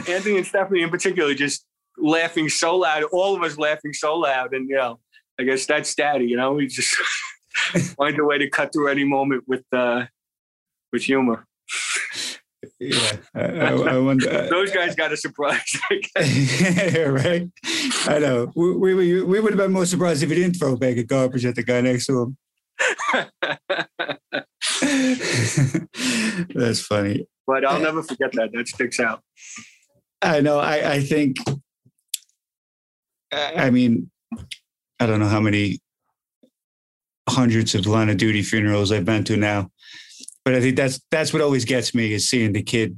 Anthony 0.07 0.37
and 0.37 0.45
Stephanie 0.45 0.81
in 0.81 0.89
particular 0.89 1.33
just 1.33 1.65
laughing 1.97 2.49
so 2.49 2.77
loud, 2.77 3.03
all 3.11 3.35
of 3.35 3.43
us 3.43 3.57
laughing 3.57 3.93
so 3.93 4.15
loud. 4.17 4.53
And, 4.53 4.67
you 4.69 4.75
know, 4.75 4.99
I 5.39 5.43
guess 5.43 5.65
that's 5.65 5.93
daddy, 5.95 6.25
you 6.25 6.37
know, 6.37 6.57
he 6.57 6.67
just 6.67 6.95
find 7.97 8.17
a 8.19 8.25
way 8.25 8.37
to 8.39 8.49
cut 8.49 8.73
through 8.73 8.89
any 8.89 9.03
moment 9.03 9.43
with, 9.47 9.63
uh, 9.71 10.05
with 10.91 11.03
humor. 11.03 11.45
Yeah, 12.79 13.17
I, 13.35 13.41
I, 13.41 13.69
I 13.71 13.97
wonder. 13.99 14.29
uh, 14.29 14.47
Those 14.49 14.71
guys 14.71 14.95
got 14.95 15.11
a 15.11 15.17
surprise. 15.17 15.61
yeah, 16.19 16.99
right. 17.03 17.47
I 18.05 18.19
know. 18.19 18.51
We, 18.55 18.93
we, 18.93 19.21
we 19.21 19.39
would 19.39 19.51
have 19.53 19.57
been 19.57 19.71
more 19.73 19.85
surprised 19.85 20.23
if 20.23 20.29
he 20.29 20.35
didn't 20.35 20.55
throw 20.55 20.73
a 20.73 20.77
bag 20.77 20.97
of 20.99 21.07
garbage 21.07 21.45
at 21.45 21.55
the 21.55 21.63
guy 21.63 21.81
next 21.81 22.07
to 22.07 22.35
him. 23.13 24.33
That's 26.55 26.81
funny. 26.81 27.27
but 27.45 27.65
I'll 27.65 27.79
never 27.79 28.01
forget 28.03 28.31
that. 28.33 28.51
That 28.53 28.67
sticks 28.67 28.99
out. 28.99 29.21
I 30.21 30.39
know. 30.39 30.59
I, 30.59 30.93
I 30.93 30.99
think, 31.01 31.37
I 33.31 33.69
mean, 33.69 34.09
I 34.99 35.05
don't 35.05 35.19
know 35.19 35.27
how 35.27 35.41
many 35.41 35.79
hundreds 37.29 37.75
of 37.75 37.85
line 37.85 38.09
of 38.09 38.17
duty 38.17 38.41
funerals 38.41 38.91
I've 38.91 39.05
been 39.05 39.23
to 39.25 39.37
now, 39.37 39.69
but 40.45 40.55
I 40.55 40.61
think 40.61 40.77
that's 40.77 41.01
that's 41.11 41.33
what 41.33 41.41
always 41.41 41.65
gets 41.65 41.93
me 41.93 42.13
is 42.13 42.29
seeing 42.29 42.53
the 42.53 42.63
kid 42.63 42.97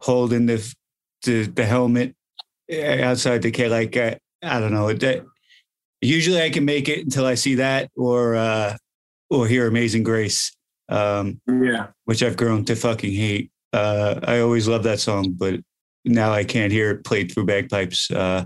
holding 0.00 0.46
the 0.46 0.74
the, 1.22 1.44
the 1.44 1.64
helmet 1.66 2.14
eh, 2.68 3.02
outside 3.02 3.42
the 3.42 3.50
kid. 3.50 3.70
Like 3.70 3.96
I, 3.96 4.18
I 4.42 4.58
don't 4.60 4.72
know. 4.72 4.92
That 4.92 5.24
usually 6.00 6.42
I 6.42 6.50
can 6.50 6.64
make 6.64 6.88
it 6.88 7.00
until 7.00 7.26
I 7.26 7.34
see 7.34 7.56
that 7.56 7.90
or 7.96 8.34
uh, 8.34 8.76
or 9.28 9.46
hear 9.46 9.66
Amazing 9.66 10.02
Grace, 10.02 10.56
um, 10.90 11.40
Yeah. 11.46 11.88
which 12.04 12.22
I've 12.22 12.36
grown 12.36 12.64
to 12.66 12.76
fucking 12.76 13.12
hate. 13.12 13.50
Uh, 13.72 14.20
I 14.24 14.40
always 14.40 14.66
love 14.68 14.82
that 14.82 15.00
song, 15.00 15.32
but 15.36 15.60
now 16.04 16.32
I 16.32 16.44
can't 16.44 16.72
hear 16.72 16.90
it 16.90 17.04
played 17.04 17.32
through 17.32 17.46
bagpipes. 17.46 18.10
Uh, 18.10 18.44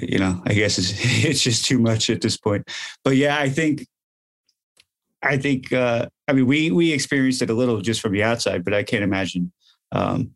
you 0.00 0.18
know, 0.18 0.42
I 0.46 0.54
guess 0.54 0.78
it's 0.78 0.92
it's 1.24 1.42
just 1.42 1.64
too 1.66 1.78
much 1.78 2.10
at 2.10 2.20
this 2.20 2.36
point. 2.36 2.68
But 3.04 3.16
yeah, 3.16 3.38
I 3.38 3.48
think 3.48 3.86
I 5.22 5.36
think 5.36 5.72
uh, 5.72 6.06
I 6.28 6.32
mean 6.32 6.46
we 6.46 6.70
we 6.70 6.92
experienced 6.92 7.42
it 7.42 7.50
a 7.50 7.54
little 7.54 7.80
just 7.80 8.00
from 8.00 8.12
the 8.12 8.22
outside, 8.22 8.64
but 8.64 8.74
I 8.74 8.82
can't 8.82 9.04
imagine. 9.04 9.52
Um, 9.92 10.32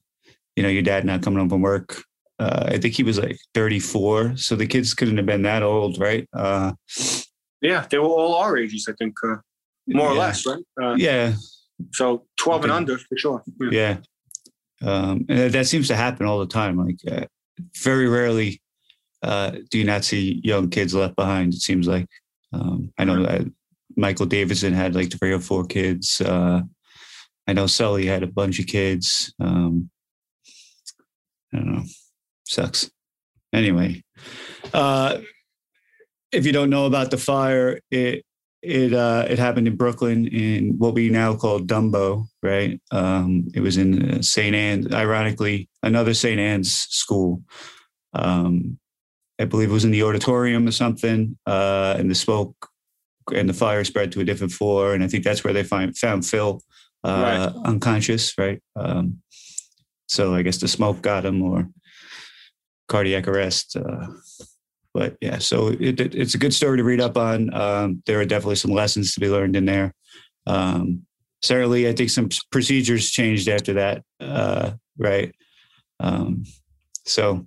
you 0.56 0.62
know, 0.62 0.68
your 0.68 0.82
dad 0.82 1.04
not 1.04 1.22
coming 1.22 1.38
home 1.38 1.48
from 1.48 1.62
work. 1.62 2.02
Uh, 2.40 2.66
I 2.68 2.78
think 2.78 2.94
he 2.94 3.02
was 3.02 3.18
like 3.18 3.36
34, 3.54 4.36
so 4.36 4.54
the 4.56 4.66
kids 4.66 4.94
couldn't 4.94 5.16
have 5.16 5.26
been 5.26 5.42
that 5.42 5.62
old, 5.62 5.98
right? 5.98 6.28
Uh, 6.32 6.72
Yeah. 7.60 7.84
They 7.90 7.98
were 7.98 8.06
all 8.06 8.34
our 8.36 8.56
ages, 8.56 8.86
I 8.88 8.92
think, 8.92 9.14
uh, 9.24 9.36
more 9.88 10.08
or 10.08 10.14
less, 10.14 10.46
right? 10.46 10.62
Uh, 10.80 10.94
yeah, 10.96 11.34
So 11.92 12.26
12 12.38 12.64
and 12.64 12.72
under 12.72 12.98
for 12.98 13.16
sure. 13.16 13.42
Yeah. 13.60 13.68
yeah. 13.70 13.98
Um, 14.88 15.24
and 15.28 15.38
that- 15.38 15.52
that 15.52 15.66
seems 15.66 15.88
to 15.88 15.96
happen 15.96 16.26
all 16.26 16.38
the 16.38 16.46
time. 16.46 16.76
Like 16.76 17.00
uh, 17.10 17.26
very 17.82 18.08
rarely 18.08 18.60
uh, 19.22 19.50
do 19.70 19.78
you 19.78 19.84
not 19.84 20.04
see 20.04 20.40
young 20.44 20.70
kids 20.70 20.94
left 20.94 21.16
behind. 21.16 21.52
It 21.54 21.60
seems 21.60 21.88
like 21.88 22.06
um, 22.52 22.92
I 22.98 23.04
know 23.04 23.22
that 23.24 23.42
Michael 23.96 24.26
Davidson 24.26 24.72
had 24.72 24.94
like 24.94 25.10
three 25.10 25.32
or 25.32 25.40
four 25.40 25.64
kids. 25.64 26.20
Uh, 26.20 26.62
I 27.48 27.52
know 27.52 27.66
Sully 27.66 28.06
had 28.06 28.22
a 28.22 28.28
bunch 28.28 28.60
of 28.60 28.66
kids. 28.66 29.34
Um, 29.40 29.90
I 31.52 31.56
don't 31.56 31.72
know. 31.74 31.82
Sucks. 32.44 32.90
Anyway, 33.52 34.04
uh, 34.72 35.18
if 36.30 36.46
you 36.46 36.52
don't 36.52 36.70
know 36.70 36.86
about 36.86 37.10
the 37.10 37.16
fire, 37.16 37.80
it 37.90 38.24
it 38.62 38.92
uh, 38.92 39.26
it 39.28 39.38
happened 39.38 39.68
in 39.68 39.76
Brooklyn 39.76 40.26
in 40.26 40.78
what 40.78 40.94
we 40.94 41.10
now 41.10 41.34
call 41.34 41.60
Dumbo, 41.60 42.26
right? 42.42 42.80
Um, 42.90 43.48
it 43.54 43.60
was 43.60 43.76
in 43.76 44.22
St. 44.22 44.54
Anne's, 44.54 44.92
ironically, 44.92 45.68
another 45.82 46.14
St. 46.14 46.40
Anne's 46.40 46.72
school. 46.72 47.42
Um, 48.14 48.78
I 49.40 49.44
believe 49.44 49.70
it 49.70 49.74
was 49.74 49.84
in 49.84 49.92
the 49.92 50.02
auditorium 50.02 50.66
or 50.66 50.72
something, 50.72 51.38
uh, 51.46 51.94
and 51.98 52.10
the 52.10 52.14
smoke 52.14 52.68
and 53.32 53.48
the 53.48 53.54
fire 53.54 53.84
spread 53.84 54.10
to 54.12 54.20
a 54.20 54.24
different 54.24 54.52
floor, 54.52 54.94
and 54.94 55.04
I 55.04 55.08
think 55.08 55.22
that's 55.22 55.44
where 55.44 55.52
they 55.52 55.62
find, 55.62 55.96
found 55.96 56.26
Phil 56.26 56.60
uh, 57.04 57.52
unconscious, 57.64 58.36
right? 58.36 58.60
Um, 58.74 59.22
so 60.08 60.34
I 60.34 60.42
guess 60.42 60.58
the 60.58 60.68
smoke 60.68 61.02
got 61.02 61.24
him, 61.24 61.42
or 61.42 61.68
cardiac 62.88 63.28
arrest. 63.28 63.76
Uh, 63.76 64.08
but 64.98 65.16
yeah, 65.20 65.38
so 65.38 65.68
it, 65.68 66.00
it, 66.00 66.14
it's 66.16 66.34
a 66.34 66.38
good 66.38 66.52
story 66.52 66.76
to 66.76 66.82
read 66.82 67.00
up 67.00 67.16
on. 67.16 67.54
Um, 67.54 68.02
there 68.06 68.18
are 68.18 68.24
definitely 68.24 68.56
some 68.56 68.72
lessons 68.72 69.14
to 69.14 69.20
be 69.20 69.28
learned 69.28 69.54
in 69.54 69.64
there. 69.64 69.94
Um, 70.44 71.06
certainly, 71.40 71.88
I 71.88 71.92
think 71.92 72.10
some 72.10 72.30
procedures 72.50 73.08
changed 73.08 73.48
after 73.48 73.74
that, 73.74 74.02
uh, 74.18 74.72
right? 74.98 75.32
Um, 76.00 76.42
so 77.06 77.46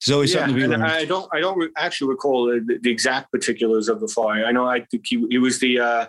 there's 0.00 0.14
always 0.14 0.32
Yeah, 0.32 0.46
something 0.46 0.56
to 0.56 0.62
be 0.62 0.68
learned. 0.68 0.84
I 0.84 1.04
don't. 1.04 1.28
I 1.34 1.40
don't 1.40 1.58
re- 1.58 1.68
actually 1.76 2.08
recall 2.08 2.46
the, 2.46 2.78
the 2.80 2.90
exact 2.90 3.30
particulars 3.30 3.90
of 3.90 4.00
the 4.00 4.08
fire. 4.08 4.46
I 4.46 4.52
know. 4.52 4.66
I 4.66 4.80
think 4.80 5.04
he, 5.06 5.22
he 5.28 5.36
was 5.36 5.58
the 5.58 5.78
uh, 5.78 6.06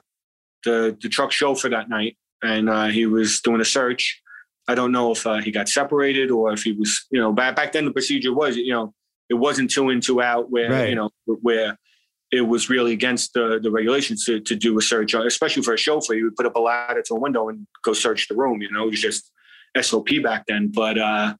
the 0.63 0.97
the 1.01 1.09
truck 1.09 1.33
chauffeur 1.33 1.67
that 1.67 1.89
night, 1.89 2.15
and 2.41 2.69
uh, 2.69 2.85
he 2.85 3.07
was 3.07 3.41
doing 3.41 3.59
a 3.59 3.65
search. 3.65 4.21
I 4.69 4.75
don't 4.75 4.93
know 4.93 5.11
if 5.11 5.27
uh, 5.27 5.41
he 5.41 5.51
got 5.51 5.67
separated 5.67 6.31
or 6.31 6.53
if 6.53 6.63
he 6.63 6.71
was, 6.71 7.05
you 7.11 7.19
know, 7.19 7.33
back 7.33 7.57
back 7.57 7.73
then 7.73 7.83
the 7.83 7.91
procedure 7.91 8.33
was, 8.33 8.55
you 8.55 8.71
know, 8.71 8.93
it 9.29 9.35
wasn't 9.35 9.69
two 9.69 9.89
in 9.89 10.01
two 10.01 10.21
out 10.21 10.49
where 10.51 10.71
Right. 10.71 10.89
you 10.89 10.95
know 10.95 11.09
where 11.25 11.77
it 12.31 12.41
was 12.41 12.69
really 12.69 12.93
against 12.93 13.33
the 13.33 13.59
the 13.61 13.71
regulations 13.71 14.25
to 14.25 14.39
to 14.41 14.55
do 14.55 14.77
a 14.77 14.81
search, 14.81 15.13
especially 15.13 15.63
for 15.63 15.73
a 15.73 15.77
chauffeur. 15.77 16.13
You 16.15 16.25
would 16.25 16.35
put 16.35 16.45
up 16.45 16.55
a 16.55 16.59
ladder 16.59 17.01
to 17.03 17.13
a 17.15 17.19
window 17.19 17.49
and 17.49 17.65
go 17.83 17.93
search 17.93 18.27
the 18.27 18.35
room. 18.35 18.61
You 18.61 18.71
know, 18.71 18.83
it 18.83 18.91
was 18.91 19.01
just 19.01 19.31
SOP 19.79 20.07
back 20.23 20.45
then. 20.47 20.71
But 20.73 20.97
uh, 20.97 21.35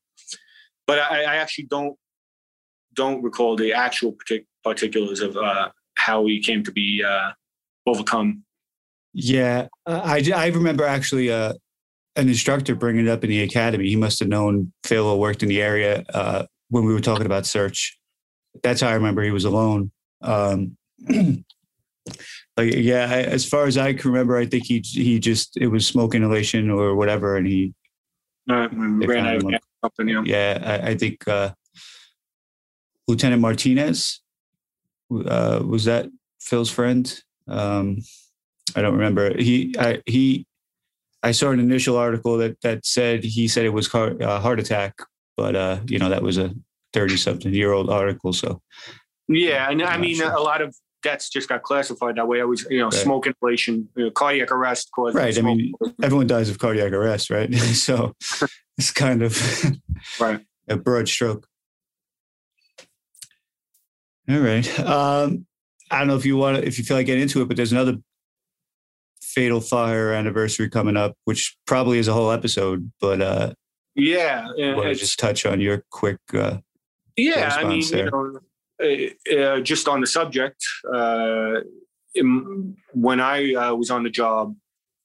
but 0.85 0.99
I, 0.99 1.23
I 1.23 1.35
actually 1.37 1.65
don't 1.65 1.95
don't 2.93 3.21
recall 3.21 3.55
the 3.55 3.73
actual 3.73 4.13
partic- 4.13 4.45
particulars 4.63 5.19
of 5.21 5.35
uh, 5.37 5.69
how 5.95 6.25
he 6.25 6.41
came 6.41 6.63
to 6.63 6.71
be 6.71 7.03
uh, 7.03 7.31
overcome. 7.85 8.43
Yeah, 9.13 9.67
uh, 9.85 10.01
I 10.03 10.23
I 10.33 10.47
remember 10.47 10.85
actually 10.85 11.31
uh, 11.31 11.53
an 12.15 12.27
instructor 12.29 12.75
bringing 12.75 13.07
it 13.07 13.09
up 13.09 13.23
in 13.23 13.29
the 13.29 13.41
academy. 13.43 13.87
He 13.89 13.95
must 13.95 14.19
have 14.19 14.29
known 14.29 14.71
Phil 14.83 15.05
or 15.05 15.19
worked 15.19 15.43
in 15.43 15.49
the 15.49 15.61
area 15.61 16.03
uh, 16.13 16.45
when 16.69 16.85
we 16.85 16.93
were 16.93 16.99
talking 16.99 17.25
about 17.25 17.45
search. 17.45 17.97
That's 18.63 18.81
how 18.81 18.89
I 18.89 18.93
remember 18.93 19.21
he 19.21 19.31
was 19.31 19.45
alone. 19.45 19.91
Um, 20.21 20.77
like 22.57 22.73
yeah, 22.73 23.07
I, 23.09 23.21
as 23.21 23.47
far 23.47 23.65
as 23.65 23.77
I 23.77 23.93
can 23.93 24.11
remember, 24.11 24.37
I 24.37 24.45
think 24.45 24.65
he 24.65 24.79
he 24.79 25.19
just 25.19 25.57
it 25.57 25.67
was 25.67 25.85
smoke 25.85 26.15
inhalation 26.15 26.69
or 26.69 26.95
whatever, 26.95 27.37
and 27.37 27.47
he 27.47 27.73
Uh, 28.49 28.67
we 28.71 29.05
ran 29.05 29.27
out 29.27 29.37
of 29.37 29.43
him. 29.43 29.49
gas 29.49 29.61
something, 29.83 30.07
you 30.07 30.23
yeah, 30.25 30.79
I, 30.83 30.89
I 30.89 30.95
think 30.95 31.27
uh, 31.27 31.51
Lieutenant 33.07 33.41
Martinez 33.41 34.21
uh, 35.11 35.61
was 35.65 35.85
that 35.85 36.07
Phil's 36.41 36.71
friend. 36.71 37.21
Um, 37.47 37.99
I 38.75 38.81
don't 38.81 38.93
remember. 38.93 39.37
He 39.37 39.75
I, 39.79 40.01
he 40.05 40.45
I 41.23 41.31
saw 41.31 41.51
an 41.51 41.59
initial 41.59 41.97
article 41.97 42.37
that 42.37 42.59
that 42.61 42.85
said 42.85 43.23
he 43.23 43.47
said 43.47 43.65
it 43.65 43.73
was 43.73 43.87
heart, 43.87 44.21
uh, 44.21 44.39
heart 44.39 44.59
attack, 44.59 44.95
but 45.37 45.55
uh, 45.55 45.79
you 45.87 45.99
know 45.99 46.09
that 46.09 46.23
was 46.23 46.37
a 46.37 46.53
thirty 46.93 47.15
something 47.15 47.53
year 47.53 47.71
old 47.71 47.89
article. 47.89 48.33
So 48.33 48.61
Yeah, 49.29 49.69
and 49.69 49.81
I 49.83 49.97
mean, 49.97 50.15
sure. 50.17 50.31
a 50.31 50.41
lot 50.41 50.61
of 50.61 50.75
deaths 51.03 51.29
just 51.29 51.47
got 51.47 51.61
classified 51.61 52.15
that 52.15 52.27
way. 52.27 52.41
I 52.41 52.43
was, 52.43 52.65
you 52.69 52.79
know, 52.79 52.85
Right. 52.85 52.93
smoke 52.93 53.27
inhalation, 53.27 53.87
you 53.95 54.05
know, 54.05 54.11
cardiac 54.11 54.51
arrest 54.51 54.89
caused 54.93 55.15
Right, 55.15 55.37
I 55.37 55.41
mean, 55.41 55.71
everyone 56.01 56.27
dies 56.27 56.49
of 56.49 56.57
cardiac 56.59 56.91
arrest, 56.91 57.29
right? 57.29 57.53
so 57.87 58.13
it's 58.77 58.91
kind 58.91 59.21
of 59.21 59.37
Right. 60.19 60.41
a 60.67 60.75
broad 60.75 61.07
stroke. 61.07 61.47
All 64.29 64.39
right. 64.39 64.79
Um, 64.79 65.45
I 65.89 65.99
don't 65.99 66.07
know 66.07 66.17
if 66.17 66.25
you 66.25 66.35
want 66.35 66.57
to, 66.57 66.67
if 66.67 66.77
you 66.77 66.83
feel 66.83 66.97
like 66.97 67.05
getting 67.05 67.21
into 67.21 67.41
it, 67.41 67.47
but 67.47 67.55
there's 67.55 67.71
another 67.71 67.97
fatal 69.21 69.61
fire 69.61 70.11
anniversary 70.11 70.69
coming 70.69 70.97
up, 70.97 71.13
which 71.25 71.55
probably 71.65 71.97
is 71.99 72.07
a 72.09 72.13
whole 72.13 72.31
episode. 72.31 72.91
But 72.99 73.21
uh, 73.21 73.53
yeah, 73.97 74.45
want 74.75 74.87
to 74.87 74.95
just 74.95 75.19
touch 75.19 75.45
on 75.45 75.59
your 75.59 75.83
quick. 75.91 76.19
Uh, 76.33 76.57
Yeah, 77.17 77.49
I 77.55 77.63
mean, 77.63 77.77
response 77.79 77.91
you 77.91 78.11
know, 78.11 78.39
uh, 78.83 79.35
uh, 79.57 79.59
just 79.61 79.87
on 79.87 80.01
the 80.01 80.07
subject, 80.07 80.63
uh, 80.93 81.61
in- 82.15 82.77
when 82.93 83.19
I 83.19 83.53
uh, 83.55 83.73
was 83.75 83.89
on 83.89 84.03
the 84.03 84.09
job, 84.09 84.55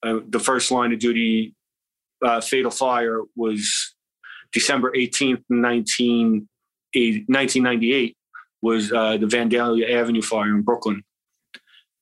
uh, 0.02 0.20
the 0.28 0.38
first 0.38 0.70
line 0.70 0.92
of 0.92 0.98
duty 0.98 1.55
uh, 2.24 2.40
fatal 2.40 2.70
fire 2.70 3.20
was 3.35 3.94
December 4.52 4.92
18th, 4.92 5.42
19, 5.48 6.48
1998, 6.94 8.16
was 8.61 8.92
uh, 8.92 9.16
the 9.16 9.26
Vandalia 9.26 9.90
Avenue 9.92 10.22
fire 10.22 10.48
in 10.55 10.62
Brooklyn. 10.62 11.02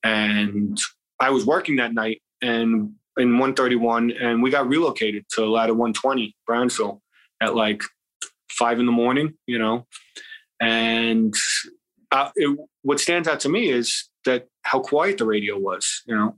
And 0.02 0.78
I 1.20 1.30
was 1.30 1.46
working 1.46 1.76
that 1.76 1.94
night 1.94 2.22
and 2.42 2.94
in 3.20 3.32
131, 3.32 4.12
and 4.12 4.42
we 4.42 4.50
got 4.50 4.68
relocated 4.68 5.24
to 5.34 5.44
ladder 5.44 5.74
120, 5.74 6.34
Brownsville, 6.46 7.02
at 7.40 7.54
like 7.54 7.82
five 8.50 8.80
in 8.80 8.86
the 8.86 8.92
morning, 8.92 9.34
you 9.46 9.58
know. 9.58 9.86
And 10.60 11.34
uh, 12.10 12.30
it, 12.34 12.58
what 12.82 13.00
stands 13.00 13.28
out 13.28 13.40
to 13.40 13.48
me 13.48 13.70
is 13.70 14.08
that 14.24 14.48
how 14.62 14.80
quiet 14.80 15.18
the 15.18 15.26
radio 15.26 15.58
was, 15.58 16.02
you 16.06 16.14
know. 16.14 16.36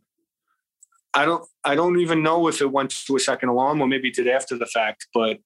I 1.14 1.26
don't 1.26 1.44
I 1.62 1.74
don't 1.74 2.00
even 2.00 2.22
know 2.22 2.48
if 2.48 2.62
it 2.62 2.72
went 2.72 2.90
to 3.06 3.16
a 3.16 3.20
second 3.20 3.50
alarm 3.50 3.82
or 3.82 3.86
maybe 3.86 4.08
it 4.08 4.14
did 4.14 4.28
after 4.28 4.56
the 4.56 4.66
fact, 4.66 5.06
but 5.12 5.38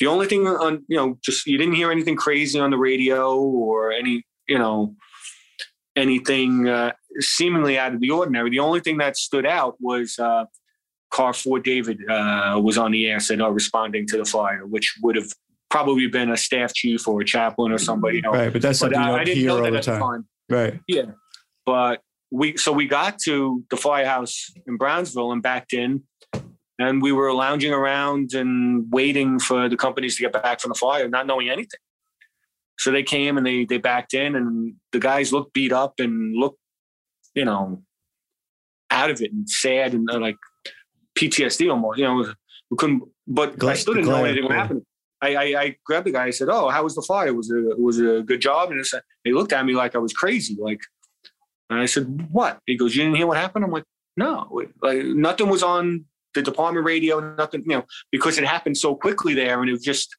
the 0.00 0.06
only 0.06 0.26
thing 0.26 0.46
on 0.46 0.84
you 0.88 0.96
know 0.96 1.18
just 1.22 1.46
you 1.46 1.56
didn't 1.56 1.74
hear 1.74 1.90
anything 1.90 2.16
crazy 2.16 2.58
on 2.58 2.70
the 2.70 2.78
radio 2.78 3.38
or 3.40 3.92
any 3.92 4.24
you 4.48 4.58
know 4.58 4.96
anything 5.96 6.68
uh, 6.68 6.92
seemingly 7.20 7.78
out 7.78 7.94
of 7.94 8.00
the 8.00 8.10
ordinary. 8.10 8.50
The 8.50 8.60
only 8.60 8.80
thing 8.80 8.98
that 8.98 9.16
stood 9.16 9.46
out 9.46 9.76
was 9.80 10.18
uh, 10.18 10.44
Car 11.10 11.32
four 11.32 11.58
David 11.58 11.98
uh, 12.08 12.60
was 12.62 12.78
on 12.78 12.92
the 12.92 13.06
air 13.08 13.20
said 13.20 13.40
uh, 13.40 13.50
responding 13.50 14.06
to 14.08 14.18
the 14.18 14.24
fire, 14.24 14.66
which 14.66 14.96
would 15.02 15.16
have 15.16 15.32
probably 15.70 16.06
been 16.06 16.30
a 16.30 16.36
staff 16.36 16.72
chief 16.74 17.06
or 17.08 17.20
a 17.20 17.24
chaplain 17.24 17.72
or 17.72 17.78
somebody. 17.78 18.16
You 18.16 18.22
know. 18.22 18.32
Right, 18.32 18.52
but 18.52 18.62
that's 18.62 18.78
something 18.78 18.98
but, 18.98 19.26
you 19.26 19.48
don't 19.48 19.58
hear 19.60 19.64
all 19.66 19.72
the 19.72 19.80
time. 19.80 20.00
time. 20.00 20.28
Right. 20.50 20.80
Yeah, 20.86 21.12
but 21.66 22.00
we 22.30 22.56
so 22.56 22.72
we 22.72 22.86
got 22.86 23.18
to 23.20 23.64
the 23.70 23.76
firehouse 23.76 24.50
in 24.66 24.76
Brownsville 24.76 25.32
and 25.32 25.42
backed 25.42 25.72
in, 25.72 26.02
and 26.78 27.02
we 27.02 27.12
were 27.12 27.32
lounging 27.32 27.72
around 27.72 28.34
and 28.34 28.86
waiting 28.90 29.38
for 29.38 29.68
the 29.68 29.76
companies 29.76 30.16
to 30.16 30.22
get 30.22 30.32
back 30.32 30.60
from 30.60 30.70
the 30.70 30.74
fire, 30.74 31.08
not 31.08 31.26
knowing 31.26 31.48
anything. 31.48 31.80
So 32.78 32.90
they 32.90 33.02
came 33.02 33.38
and 33.38 33.46
they 33.46 33.64
they 33.64 33.78
backed 33.78 34.14
in, 34.14 34.36
and 34.36 34.74
the 34.92 35.00
guys 35.00 35.32
looked 35.32 35.52
beat 35.52 35.72
up 35.72 35.94
and 35.98 36.36
looked, 36.36 36.58
you 37.38 37.44
know, 37.44 37.82
out 38.90 39.10
of 39.10 39.22
it 39.22 39.32
and 39.32 39.48
sad 39.48 39.94
and 39.94 40.10
uh, 40.10 40.18
like 40.18 40.36
PTSD 41.16 41.70
almost. 41.70 41.98
You 41.98 42.04
know, 42.04 42.34
we 42.70 42.76
couldn't. 42.76 43.04
But 43.26 43.62
I 43.62 43.74
still 43.74 43.94
didn't 43.94 44.08
know 44.08 44.24
anything 44.24 44.44
was 44.44 44.54
happening. 44.54 44.84
I, 45.20 45.34
I, 45.34 45.60
I, 45.62 45.76
grabbed 45.84 46.06
the 46.06 46.12
guy. 46.12 46.26
I 46.26 46.30
said, 46.30 46.48
"Oh, 46.50 46.68
how 46.68 46.82
was 46.84 46.94
the 46.94 47.02
fire? 47.02 47.32
Was 47.34 47.50
it 47.50 47.78
was 47.78 47.98
it 47.98 48.08
a 48.08 48.22
good 48.22 48.40
job?" 48.40 48.70
And 48.70 48.84
he 49.24 49.32
looked 49.32 49.52
at 49.52 49.64
me 49.64 49.74
like 49.74 49.94
I 49.94 49.98
was 49.98 50.12
crazy. 50.12 50.56
Like, 50.58 50.80
and 51.70 51.80
I 51.80 51.86
said, 51.86 52.28
"What?" 52.30 52.58
He 52.66 52.76
goes, 52.76 52.96
"You 52.96 53.04
didn't 53.04 53.16
hear 53.16 53.26
what 53.26 53.36
happened?" 53.36 53.64
I'm 53.64 53.70
like, 53.70 53.84
"No, 54.16 54.62
like 54.82 55.04
nothing 55.04 55.48
was 55.48 55.62
on 55.62 56.04
the 56.34 56.42
department 56.42 56.86
radio. 56.86 57.34
Nothing, 57.36 57.62
you 57.66 57.76
know, 57.76 57.84
because 58.10 58.38
it 58.38 58.44
happened 58.44 58.76
so 58.76 58.94
quickly 58.94 59.34
there, 59.34 59.60
and 59.60 59.70
it 59.70 59.82
just 59.82 60.16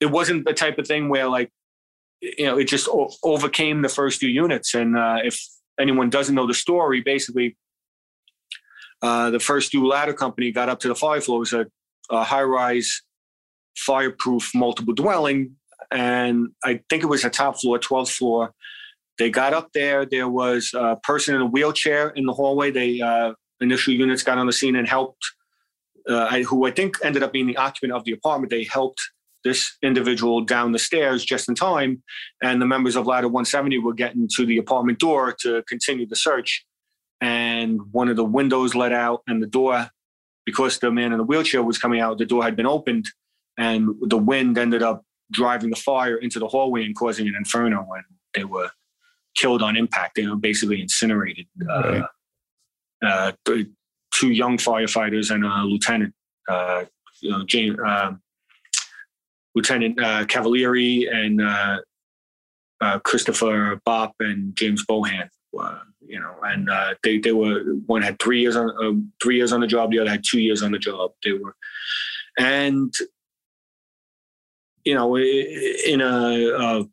it 0.00 0.06
wasn't 0.06 0.46
the 0.46 0.54
type 0.54 0.78
of 0.78 0.86
thing 0.86 1.08
where 1.08 1.28
like 1.28 1.50
you 2.20 2.46
know 2.46 2.58
it 2.58 2.68
just 2.68 2.88
o- 2.88 3.14
overcame 3.22 3.82
the 3.82 3.88
first 3.88 4.20
two 4.20 4.28
units. 4.28 4.74
And 4.74 4.96
uh, 4.96 5.18
if 5.24 5.42
anyone 5.78 6.10
doesn't 6.10 6.34
know 6.34 6.46
the 6.46 6.54
story, 6.54 7.00
basically, 7.00 7.56
uh, 9.02 9.30
the 9.30 9.40
first 9.40 9.70
two 9.70 9.86
ladder 9.86 10.12
company 10.12 10.50
got 10.50 10.68
up 10.68 10.80
to 10.80 10.88
the 10.88 10.94
fire 10.94 11.20
floor. 11.20 11.38
It 11.38 11.40
was 11.40 11.52
a, 11.52 11.66
a 12.10 12.24
high 12.24 12.42
rise, 12.42 13.02
fireproof, 13.76 14.50
multiple 14.54 14.94
dwelling, 14.94 15.56
and 15.90 16.48
I 16.64 16.80
think 16.90 17.02
it 17.02 17.06
was 17.06 17.24
a 17.24 17.30
top 17.30 17.60
floor, 17.60 17.78
12th 17.78 18.12
floor. 18.12 18.52
They 19.18 19.30
got 19.30 19.52
up 19.52 19.72
there. 19.72 20.04
There 20.04 20.28
was 20.28 20.72
a 20.74 20.96
person 21.02 21.34
in 21.34 21.40
a 21.40 21.46
wheelchair 21.46 22.10
in 22.10 22.26
the 22.26 22.32
hallway. 22.32 22.70
They 22.70 23.00
uh, 23.00 23.32
initial 23.60 23.94
units 23.94 24.22
got 24.22 24.38
on 24.38 24.46
the 24.46 24.52
scene 24.52 24.76
and 24.76 24.88
helped. 24.88 25.24
Uh, 26.08 26.38
who 26.44 26.66
I 26.66 26.70
think 26.70 26.96
ended 27.04 27.22
up 27.22 27.34
being 27.34 27.46
the 27.46 27.58
occupant 27.58 27.92
of 27.92 28.02
the 28.04 28.12
apartment. 28.12 28.50
They 28.50 28.64
helped 28.64 28.98
this 29.44 29.76
individual 29.82 30.40
down 30.40 30.72
the 30.72 30.78
stairs 30.78 31.24
just 31.24 31.48
in 31.48 31.54
time, 31.54 32.02
and 32.42 32.60
the 32.60 32.66
members 32.66 32.96
of 32.96 33.06
Ladder 33.06 33.28
170 33.28 33.78
were 33.78 33.94
getting 33.94 34.28
to 34.36 34.46
the 34.46 34.58
apartment 34.58 34.98
door 34.98 35.34
to 35.40 35.62
continue 35.68 36.06
the 36.06 36.16
search. 36.16 36.64
And 37.20 37.80
one 37.92 38.08
of 38.08 38.16
the 38.16 38.24
windows 38.24 38.74
let 38.74 38.92
out, 38.92 39.22
and 39.26 39.42
the 39.42 39.46
door, 39.46 39.90
because 40.44 40.78
the 40.78 40.90
man 40.90 41.12
in 41.12 41.18
the 41.18 41.24
wheelchair 41.24 41.62
was 41.62 41.78
coming 41.78 42.00
out, 42.00 42.18
the 42.18 42.26
door 42.26 42.42
had 42.42 42.56
been 42.56 42.66
opened, 42.66 43.06
and 43.56 43.90
the 44.02 44.18
wind 44.18 44.58
ended 44.58 44.82
up 44.82 45.04
driving 45.30 45.70
the 45.70 45.76
fire 45.76 46.16
into 46.16 46.38
the 46.38 46.48
hallway 46.48 46.84
and 46.84 46.96
causing 46.96 47.26
an 47.28 47.34
inferno. 47.36 47.86
And 47.94 48.04
they 48.34 48.44
were 48.44 48.70
killed 49.36 49.62
on 49.62 49.76
impact. 49.76 50.16
They 50.16 50.26
were 50.26 50.36
basically 50.36 50.80
incinerated. 50.80 51.46
Right. 51.60 52.02
Uh, 53.02 53.06
uh, 53.06 53.32
two 54.12 54.30
young 54.30 54.56
firefighters 54.56 55.30
and 55.30 55.44
a 55.44 55.62
lieutenant, 55.64 56.14
uh, 56.48 56.84
you 57.20 57.30
know, 57.30 57.44
James, 57.44 57.76
um, 57.86 58.20
Lieutenant 59.54 60.00
uh, 60.00 60.24
Cavalieri 60.26 61.08
and 61.10 61.40
uh, 61.40 61.78
uh, 62.80 62.98
Christopher 63.00 63.80
Bopp 63.86 64.12
and 64.20 64.54
James 64.56 64.84
Bohan. 64.86 65.28
Uh, 65.58 65.78
you 66.06 66.20
know, 66.20 66.34
and 66.42 66.70
uh, 66.70 66.94
they 67.02 67.18
they 67.18 67.32
were 67.32 67.60
one 67.86 68.02
had 68.02 68.18
three 68.18 68.40
years 68.40 68.56
on 68.56 68.70
uh, 68.70 68.92
three 69.22 69.36
years 69.36 69.52
on 69.52 69.60
the 69.60 69.66
job, 69.66 69.90
the 69.90 69.98
other 69.98 70.10
had 70.10 70.24
two 70.24 70.40
years 70.40 70.62
on 70.62 70.72
the 70.72 70.78
job. 70.78 71.12
They 71.24 71.32
were, 71.32 71.54
and 72.38 72.92
you 74.84 74.94
know, 74.94 75.16
in 75.16 76.00
a, 76.00 76.86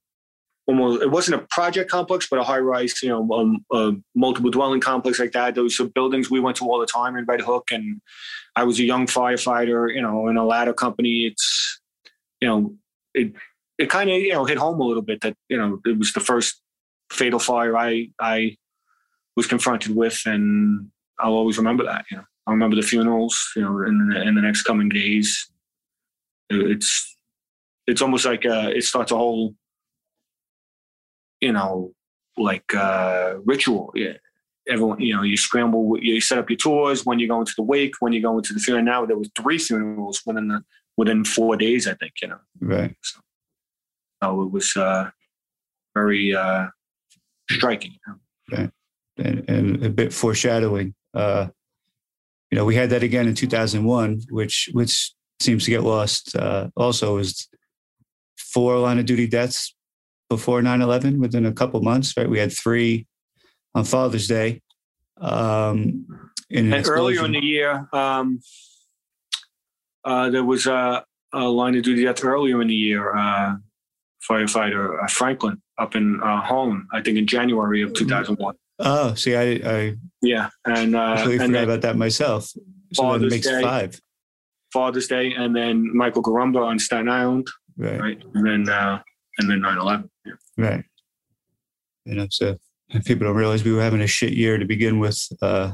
almost 0.67 1.01
it 1.01 1.11
wasn't 1.11 1.41
a 1.41 1.45
project 1.47 1.89
complex, 1.89 2.27
but 2.29 2.39
a 2.39 2.43
high 2.43 2.59
rise, 2.59 3.01
you 3.03 3.09
know, 3.09 3.31
um, 3.31 3.65
a 3.71 3.93
multiple 4.15 4.49
dwelling 4.49 4.81
complex 4.81 5.19
like 5.19 5.31
that. 5.33 5.55
Those 5.55 5.79
are 5.79 5.85
buildings 5.85 6.29
we 6.29 6.39
went 6.39 6.57
to 6.57 6.65
all 6.65 6.79
the 6.79 6.85
time 6.85 7.15
in 7.15 7.25
Red 7.25 7.41
Hook, 7.41 7.69
and 7.71 8.01
I 8.55 8.63
was 8.63 8.79
a 8.79 8.83
young 8.83 9.05
firefighter, 9.05 9.93
you 9.93 10.01
know, 10.01 10.27
in 10.27 10.37
a 10.37 10.45
ladder 10.45 10.73
company. 10.73 11.25
It's 11.27 11.79
you 12.41 12.47
know, 12.47 12.75
it 13.13 13.33
it 13.77 13.89
kind 13.89 14.09
of 14.09 14.19
you 14.19 14.33
know 14.33 14.45
hit 14.45 14.57
home 14.57 14.79
a 14.79 14.83
little 14.83 15.01
bit 15.01 15.21
that 15.21 15.35
you 15.49 15.57
know 15.57 15.79
it 15.85 15.97
was 15.97 16.13
the 16.13 16.19
first 16.19 16.61
fatal 17.11 17.39
fire 17.39 17.77
I 17.77 18.09
I 18.19 18.57
was 19.35 19.47
confronted 19.47 19.95
with, 19.95 20.21
and 20.25 20.89
I'll 21.19 21.33
always 21.33 21.57
remember 21.57 21.83
that. 21.85 22.05
You 22.11 22.17
know, 22.17 22.23
I 22.47 22.51
remember 22.51 22.75
the 22.75 22.81
funerals. 22.81 23.51
You 23.55 23.63
know, 23.63 23.81
in 23.83 24.09
the, 24.09 24.21
in 24.21 24.35
the 24.35 24.41
next 24.41 24.63
coming 24.63 24.89
days, 24.89 25.49
it's 26.49 27.17
it's 27.87 28.01
almost 28.01 28.25
like 28.25 28.45
uh, 28.45 28.71
it 28.73 28.83
starts 28.83 29.11
a 29.11 29.17
whole 29.17 29.55
you 31.41 31.51
know 31.51 31.93
like 32.37 32.73
uh, 32.73 33.35
ritual. 33.45 33.91
Yeah. 33.95 34.13
Everyone, 34.67 34.99
you 34.99 35.15
know, 35.15 35.21
you 35.21 35.37
scramble, 35.37 35.95
you 36.01 36.19
set 36.19 36.39
up 36.39 36.49
your 36.49 36.57
tours 36.57 37.05
when 37.05 37.19
you 37.19 37.27
go 37.27 37.39
into 37.39 37.53
the 37.55 37.61
wake, 37.61 37.93
when 37.99 38.13
you 38.13 38.21
go 38.21 38.35
into 38.35 38.51
the 38.51 38.59
funeral. 38.59 38.83
Now 38.83 39.05
there 39.05 39.15
was 39.15 39.29
three 39.37 39.59
funerals 39.59 40.23
within 40.25 40.47
the 40.47 40.63
within 40.97 41.23
four 41.23 41.55
days, 41.57 41.87
I 41.87 41.93
think, 41.93 42.13
you 42.21 42.29
know. 42.29 42.39
Right. 42.59 42.95
So, 43.01 43.19
so 44.23 44.41
it 44.43 44.51
was 44.51 44.75
uh, 44.75 45.09
very 45.93 46.35
uh, 46.35 46.67
striking. 47.49 47.91
You 47.91 48.13
know? 48.13 48.57
Right. 48.57 48.71
And, 49.17 49.49
and, 49.49 49.85
a 49.85 49.89
bit 49.89 50.13
foreshadowing. 50.13 50.93
Uh, 51.13 51.47
you 52.51 52.57
know, 52.57 52.65
we 52.65 52.75
had 52.75 52.89
that 52.89 53.03
again 53.03 53.27
in 53.27 53.35
2001, 53.35 54.21
which 54.29 54.69
which 54.73 55.13
seems 55.39 55.65
to 55.65 55.71
get 55.71 55.83
lost. 55.83 56.35
Uh, 56.35 56.69
also, 56.75 57.17
is 57.17 57.47
four 58.37 58.77
line 58.77 58.99
of 58.99 59.05
duty 59.05 59.27
deaths 59.27 59.73
before 60.29 60.61
9/11 60.61 61.17
within 61.17 61.45
a 61.45 61.53
couple 61.53 61.81
months. 61.81 62.13
Right, 62.17 62.29
we 62.29 62.39
had 62.39 62.51
three 62.51 63.07
on 63.73 63.85
Father's 63.85 64.27
Day. 64.27 64.61
Um, 65.17 66.05
in 66.49 66.71
and 66.73 66.87
earlier 66.87 67.25
in 67.25 67.31
the 67.31 67.43
year, 67.43 67.87
um, 67.93 68.39
uh, 70.05 70.29
there 70.29 70.43
was 70.43 70.67
a, 70.67 71.03
a, 71.33 71.39
line 71.39 71.75
of 71.75 71.83
duty 71.83 72.03
death 72.05 72.23
earlier 72.23 72.61
in 72.61 72.67
the 72.67 72.75
year, 72.75 73.15
uh, 73.15 73.55
firefighter 74.29 75.03
uh, 75.03 75.07
Franklin 75.07 75.61
up 75.77 75.95
in 75.95 76.21
uh, 76.23 76.41
Holland, 76.41 76.85
I 76.93 77.01
think 77.01 77.17
in 77.17 77.27
January 77.27 77.81
of 77.81 77.93
2001. 77.93 78.55
Oh, 78.79 79.13
see, 79.15 79.35
I, 79.35 79.43
I 79.65 79.95
yeah, 80.21 80.49
and 80.65 80.95
uh, 80.95 80.99
I 80.99 81.31
and 81.31 81.41
forgot 81.41 81.63
about 81.63 81.81
that 81.81 81.97
myself. 81.97 82.51
So 82.93 83.03
Father's 83.03 83.31
makes 83.31 83.47
Day, 83.47 83.61
five. 83.61 83.99
Father's 84.73 85.07
Day, 85.07 85.33
and 85.33 85.55
then 85.55 85.95
Michael 85.95 86.21
Garumba 86.21 86.65
on 86.65 86.77
Staten 86.77 87.07
Island, 87.07 87.47
right? 87.77 87.99
right? 87.99 88.23
And 88.33 88.45
then 88.45 88.69
uh, 88.69 89.01
and 89.37 89.49
then 89.49 89.59
9/11. 89.61 90.09
Yeah. 90.25 90.33
Right. 90.57 90.83
You 92.05 92.15
know, 92.15 92.27
so 92.29 92.57
people 93.05 93.27
don't 93.27 93.35
realize 93.35 93.63
we 93.63 93.71
were 93.71 93.81
having 93.81 94.01
a 94.01 94.07
shit 94.07 94.33
year 94.33 94.57
to 94.57 94.65
begin 94.65 94.99
with 94.99 95.25
uh, 95.41 95.73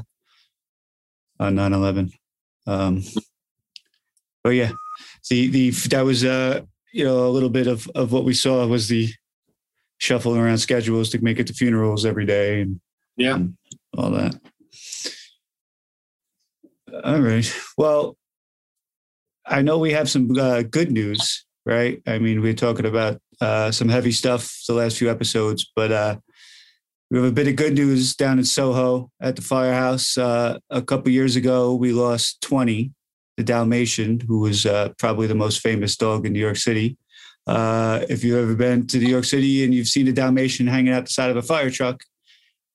on 1.40 1.56
9/11. 1.56 2.12
Um, 2.66 3.02
but 4.42 4.50
yeah, 4.50 4.72
the 5.30 5.48
the 5.48 5.70
that 5.70 6.04
was 6.04 6.24
uh 6.24 6.62
you 6.92 7.04
know 7.04 7.26
a 7.26 7.30
little 7.30 7.50
bit 7.50 7.66
of 7.66 7.88
of 7.94 8.12
what 8.12 8.24
we 8.24 8.34
saw 8.34 8.66
was 8.66 8.88
the 8.88 9.12
shuffling 9.98 10.40
around 10.40 10.58
schedules 10.58 11.10
to 11.10 11.22
make 11.22 11.38
it 11.38 11.46
to 11.46 11.54
funerals 11.54 12.04
every 12.04 12.26
day 12.26 12.60
and 12.60 12.80
yeah 13.16 13.34
and 13.34 13.56
all 13.96 14.10
that. 14.10 14.34
All 17.04 17.20
right. 17.20 17.50
Well, 17.78 18.16
I 19.46 19.62
know 19.62 19.78
we 19.78 19.92
have 19.92 20.10
some 20.10 20.30
uh, 20.38 20.62
good 20.62 20.92
news, 20.92 21.44
right? 21.64 22.02
I 22.06 22.18
mean, 22.18 22.42
we're 22.42 22.54
talking 22.54 22.86
about 22.86 23.20
uh, 23.40 23.70
some 23.70 23.88
heavy 23.88 24.12
stuff 24.12 24.62
the 24.68 24.74
last 24.74 24.98
few 24.98 25.10
episodes, 25.10 25.70
but 25.74 25.90
uh, 25.90 26.16
we 27.10 27.18
have 27.18 27.26
a 27.26 27.32
bit 27.32 27.48
of 27.48 27.56
good 27.56 27.74
news 27.74 28.14
down 28.14 28.38
in 28.38 28.44
Soho 28.44 29.10
at 29.20 29.36
the 29.36 29.42
firehouse. 29.42 30.16
Uh, 30.18 30.58
a 30.70 30.82
couple 30.82 31.10
years 31.10 31.34
ago, 31.34 31.74
we 31.74 31.92
lost 31.92 32.40
20 32.42 32.92
the 33.36 33.44
Dalmatian, 33.44 34.20
who 34.20 34.40
was 34.40 34.66
uh, 34.66 34.90
probably 34.98 35.26
the 35.26 35.34
most 35.34 35.60
famous 35.60 35.96
dog 35.96 36.26
in 36.26 36.32
New 36.32 36.40
York 36.40 36.56
City. 36.56 36.96
Uh, 37.46 38.00
if 38.08 38.22
you've 38.22 38.38
ever 38.38 38.54
been 38.54 38.86
to 38.86 38.98
New 38.98 39.08
York 39.08 39.24
City 39.24 39.64
and 39.64 39.74
you've 39.74 39.88
seen 39.88 40.06
a 40.08 40.12
Dalmatian 40.12 40.66
hanging 40.66 40.92
out 40.92 41.06
the 41.06 41.10
side 41.10 41.30
of 41.30 41.36
a 41.36 41.42
fire 41.42 41.70
truck, 41.70 42.02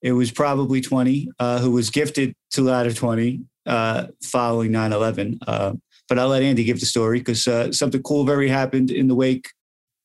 it 0.02 0.12
was 0.12 0.30
probably 0.30 0.80
20, 0.80 1.28
uh, 1.38 1.58
who 1.58 1.70
was 1.70 1.90
gifted 1.90 2.34
to 2.50 2.62
Ladder 2.62 2.92
20 2.92 3.40
uh, 3.66 4.06
following 4.22 4.72
9 4.72 4.92
11. 4.92 5.38
Uh, 5.46 5.72
but 6.08 6.18
I'll 6.18 6.28
let 6.28 6.42
Andy 6.42 6.64
give 6.64 6.80
the 6.80 6.86
story 6.86 7.18
because 7.18 7.46
uh, 7.46 7.72
something 7.72 8.02
cool 8.02 8.24
very 8.24 8.48
happened 8.48 8.90
in 8.90 9.08
the 9.08 9.14
wake 9.14 9.50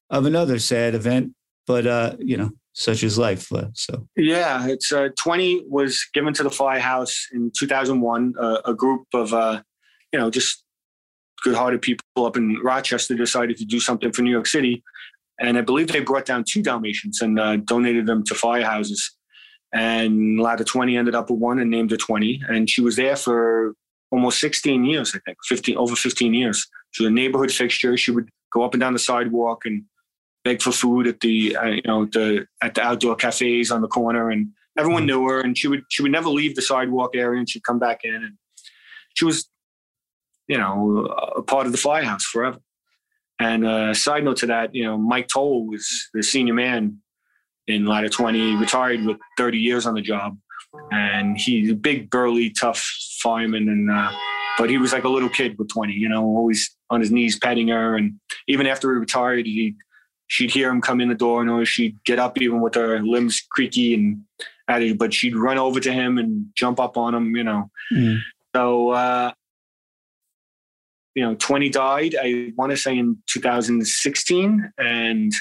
of 0.10 0.26
another 0.26 0.60
sad 0.60 0.96
event. 0.96 1.34
But, 1.66 2.20
you 2.20 2.36
know, 2.36 2.52
such 2.74 3.04
is 3.04 3.18
life. 3.18 3.50
So 3.74 4.08
yeah, 4.16 4.68
it's 4.68 4.92
uh, 4.92 5.10
20 5.18 5.66
was 5.70 6.06
given 6.13 6.34
to 6.34 6.44
the 6.44 6.50
Firehouse 6.50 7.28
in 7.32 7.52
2001. 7.58 8.34
Uh, 8.39 8.58
a 8.66 8.74
group 8.74 9.06
of 9.13 9.34
uh, 9.34 9.62
you 10.13 10.19
know 10.19 10.30
just 10.30 10.63
good-hearted 11.43 11.82
people 11.82 12.06
up 12.17 12.38
in 12.38 12.58
Rochester 12.63 13.15
decided 13.15 13.58
to 13.58 13.65
do 13.65 13.80
something 13.80 14.13
for 14.13 14.21
New 14.21 14.32
York 14.32 14.47
City, 14.47 14.84
and 15.39 15.58
I 15.58 15.62
believe 15.62 15.88
they 15.88 15.99
brought 15.99 16.26
down 16.26 16.45
two 16.47 16.62
Dalmatians 16.62 17.21
and 17.21 17.39
uh, 17.39 17.58
donated 17.58 18.06
them 18.06 18.23
to 18.26 18.34
firehouses. 18.34 18.99
And 19.73 20.39
Ladder 20.39 20.63
20 20.63 20.95
ended 20.95 21.15
up 21.15 21.32
with 21.32 21.39
one 21.39 21.58
and 21.60 21.71
named 21.71 21.91
her 21.91 21.97
20, 21.97 22.43
and 22.47 22.69
she 22.69 22.82
was 22.82 22.95
there 22.95 23.15
for 23.15 23.73
almost 24.12 24.39
16 24.39 24.86
years, 24.86 25.15
I 25.15 25.19
think, 25.26 25.38
15 25.45 25.76
over 25.76 25.95
15 25.95 26.34
years. 26.34 26.67
She 26.91 27.04
was 27.04 27.10
a 27.10 27.13
neighborhood 27.13 27.52
fixture. 27.52 27.97
She 27.97 28.12
would 28.12 28.30
go 28.54 28.63
up 28.63 28.76
and 28.76 28.82
down 28.82 28.93
the 28.93 28.99
sidewalk 28.99 29.65
and 29.65 29.84
beg 30.43 30.62
for 30.62 30.71
food 30.71 31.08
at 31.08 31.19
the 31.21 31.56
uh, 31.56 31.65
you 31.65 31.82
know 31.86 32.06
the 32.06 32.45
at 32.62 32.76
the 32.76 32.82
outdoor 32.84 33.15
cafes 33.15 33.71
on 33.71 33.82
the 33.82 33.88
corner, 33.88 34.30
and 34.30 34.49
everyone 34.78 35.08
knew 35.08 35.28
her. 35.28 35.41
And 35.41 35.58
she 35.58 35.67
would 35.67 35.84
she 35.89 36.04
would 36.04 36.12
never 36.12 36.30
leave 36.30 36.56
the 36.56 36.62
sidewalk 36.62 37.15
area, 37.15 37.39
and 37.39 37.49
she'd 37.49 37.63
come 37.63 37.80
back 37.80 38.02
in, 38.04 38.13
and 38.13 38.38
she 39.15 39.26
was 39.26 39.49
you 40.47 40.58
know 40.58 41.06
a 41.36 41.41
part 41.41 41.65
of 41.65 41.71
the 41.71 41.77
firehouse 41.77 42.23
forever. 42.23 42.60
And 43.39 43.65
uh, 43.65 43.93
side 43.93 44.23
note 44.23 44.38
to 44.38 44.45
that, 44.47 44.73
you 44.73 44.84
know, 44.84 44.97
Mike 44.97 45.27
Toll 45.27 45.67
was 45.67 46.10
the 46.13 46.23
senior 46.23 46.53
man 46.53 46.99
in 47.67 47.86
Ladder 47.86 48.10
20, 48.10 48.56
retired 48.56 49.03
with 49.06 49.17
30 49.38 49.58
years 49.58 49.86
on 49.86 49.95
the 49.95 50.01
job. 50.01 50.38
And 50.91 51.38
he's 51.38 51.71
a 51.71 51.75
big, 51.75 52.10
burly, 52.10 52.51
tough 52.51 52.79
fireman. 53.21 53.69
And, 53.69 53.91
uh, 53.91 54.12
but 54.58 54.69
he 54.69 54.77
was 54.77 54.93
like 54.93 55.03
a 55.03 55.10
little 55.10 55.29
kid 55.29 55.58
with 55.58 55.69
20, 55.69 55.93
you 55.93 56.10
know, 56.10 56.23
always 56.23 56.75
on 56.89 56.99
his 56.99 57.12
knees 57.12 57.38
petting 57.38 57.69
her. 57.69 57.95
And 57.95 58.19
even 58.47 58.67
after 58.67 58.93
he 58.93 58.99
retired, 58.99 59.45
he 59.45 59.75
she'd 60.27 60.51
hear 60.51 60.69
him 60.69 60.82
come 60.82 61.01
in 61.01 61.10
the 61.10 61.15
door 61.15 61.41
and 61.41 61.49
always 61.49 61.69
she'd 61.69 61.97
get 62.06 62.19
up 62.19 62.41
even 62.41 62.62
with 62.62 62.75
her 62.75 63.01
limbs 63.01 63.45
creaky 63.51 63.93
and 63.93 64.21
attitude, 64.67 64.97
but 64.97 65.13
she'd 65.13 65.36
run 65.36 65.58
over 65.58 65.79
to 65.79 65.91
him 65.91 66.17
and 66.17 66.45
jump 66.56 66.79
up 66.79 66.97
on 66.97 67.13
him, 67.13 67.36
you 67.36 67.43
know. 67.43 67.69
Mm. 67.91 68.19
So, 68.56 68.89
uh, 68.89 69.32
you 71.15 71.23
know, 71.23 71.36
20 71.36 71.69
died, 71.69 72.15
I 72.19 72.54
want 72.56 72.71
to 72.71 72.78
say 72.78 72.97
in 72.97 73.17
2016. 73.28 74.71
And 74.78 75.34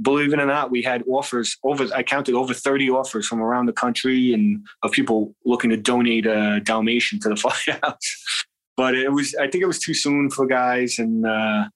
believe 0.00 0.32
it 0.32 0.38
or 0.38 0.46
not, 0.46 0.70
we 0.70 0.82
had 0.82 1.02
offers 1.08 1.56
over, 1.64 1.86
I 1.94 2.02
counted 2.02 2.34
over 2.34 2.54
30 2.54 2.90
offers 2.90 3.26
from 3.26 3.40
around 3.40 3.66
the 3.66 3.72
country 3.72 4.32
and 4.32 4.64
of 4.82 4.92
people 4.92 5.34
looking 5.44 5.70
to 5.70 5.76
donate 5.76 6.26
a 6.26 6.60
Dalmatian 6.60 7.20
to 7.20 7.28
the 7.30 7.36
firehouse. 7.64 8.44
but 8.76 8.94
it 8.94 9.12
was, 9.12 9.34
I 9.34 9.48
think 9.48 9.62
it 9.62 9.66
was 9.68 9.80
too 9.80 9.94
soon 9.94 10.30
for 10.30 10.46
guys. 10.46 10.98
And, 10.98 11.26
uh, 11.26 11.68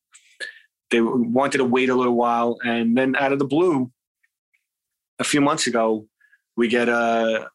they 0.90 1.00
wanted 1.00 1.58
to 1.58 1.64
wait 1.64 1.88
a 1.88 1.94
little 1.94 2.14
while. 2.14 2.58
And 2.62 2.96
then 2.96 3.16
out 3.16 3.32
of 3.32 3.38
the 3.38 3.46
blue, 3.46 3.90
a 5.18 5.24
few 5.24 5.40
months 5.40 5.66
ago, 5.66 6.06
we 6.56 6.68
get 6.68 6.88
a, 6.88 7.48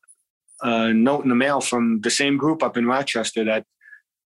a 0.61 0.93
note 0.93 1.23
in 1.23 1.29
the 1.29 1.35
mail 1.35 1.61
from 1.61 2.01
the 2.01 2.09
same 2.09 2.35
group 2.35 2.63
up 2.63 2.77
in 2.77 2.87
Rochester 2.87 3.45
that 3.45 3.65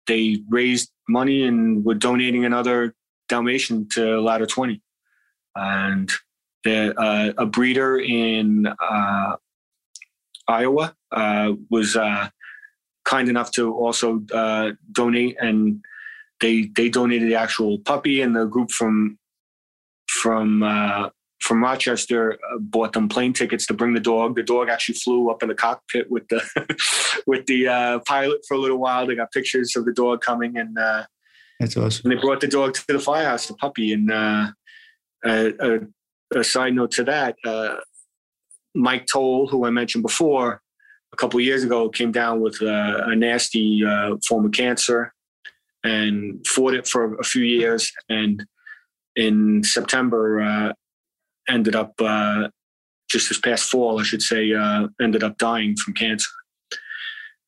they 0.07 0.41
raised 0.49 0.91
money 1.12 1.43
and 1.43 1.86
were 1.86 1.95
donating 1.95 2.45
another 2.45 2.93
Dalmatian 3.30 3.88
to 3.89 4.21
Ladder 4.21 4.45
20. 4.45 4.82
And 5.56 6.12
uh, 6.65 7.34
a 7.38 7.45
breeder 7.45 8.00
in 8.00 8.67
uh, 8.67 9.36
Iowa 10.47 10.95
uh, 11.12 11.54
was 11.69 11.95
uh, 11.95 12.30
kind 13.06 13.30
enough 13.30 13.52
to 13.54 13.74
also 13.74 14.21
uh, 14.34 14.71
donate 14.91 15.38
and 15.39 15.82
they 16.41 16.69
they 16.76 16.89
donated 16.89 17.30
the 17.30 17.36
actual 17.36 17.78
puppy, 17.80 18.21
and 18.21 18.36
the 18.36 18.45
group 18.45 18.71
from 18.71 19.17
from 20.10 20.63
uh, 20.63 21.10
from 21.41 21.63
Rochester 21.63 22.34
uh, 22.34 22.58
bought 22.60 22.93
them 22.93 23.10
plane 23.10 23.34
tickets 23.34 23.65
to 23.65 23.73
bring 23.73 23.93
the 23.93 23.99
dog. 23.99 24.36
The 24.36 24.43
dog 24.43 24.69
actually 24.69 24.95
flew 24.95 25.30
up 25.30 25.41
in 25.41 25.49
the 25.49 25.56
cockpit 25.56 26.10
with 26.10 26.27
the 26.30 26.41
with 27.27 27.45
the 27.47 27.67
uh, 27.67 27.99
pilot 28.08 28.41
for 28.47 28.56
a 28.56 28.60
little 28.60 28.77
while. 28.77 29.06
They 29.06 29.15
got 29.15 29.32
pictures 29.32 29.75
of 29.75 29.86
the 29.86 29.93
dog 29.93 30.21
coming, 30.21 30.58
and 30.58 30.77
uh, 30.77 31.06
that's 31.60 31.75
awesome. 31.75 32.10
And 32.10 32.17
they 32.17 32.21
brought 32.21 32.41
the 32.41 32.47
dog 32.47 32.73
to 32.75 32.84
the 32.88 32.99
firehouse, 32.99 33.47
the 33.47 33.56
puppy. 33.56 33.91
And 33.91 34.12
uh, 34.12 34.51
a, 35.25 35.80
a, 36.36 36.43
side 36.43 36.73
note 36.73 36.91
to 36.91 37.04
that, 37.06 37.36
uh, 37.45 37.75
Mike 38.73 39.08
Toll, 39.12 39.47
who 39.47 39.65
I 39.65 39.71
mentioned 39.71 40.04
before, 40.04 40.62
a 41.12 41.17
couple 41.17 41.39
years 41.39 41.63
ago, 41.63 41.89
came 41.89 42.12
down 42.12 42.39
with 42.39 42.62
a 42.62 43.15
nasty 43.15 43.84
form 44.27 44.45
of 44.45 44.51
cancer 44.51 45.13
and 45.84 46.45
fought 46.47 46.73
it 46.73 46.88
for 46.88 47.15
a 47.15 47.23
few 47.23 47.43
years. 47.43 47.91
And 48.10 48.45
in 49.15 49.63
September, 49.63 50.41
uh, 50.41 50.73
ended 51.51 51.75
up 51.75 51.93
uh, 51.99 52.49
just 53.09 53.29
this 53.29 53.39
past 53.39 53.69
fall, 53.69 53.99
I 53.99 54.03
should 54.03 54.21
say, 54.21 54.53
uh, 54.53 54.87
ended 55.01 55.23
up 55.23 55.37
dying 55.37 55.75
from 55.75 55.93
cancer. 55.93 56.29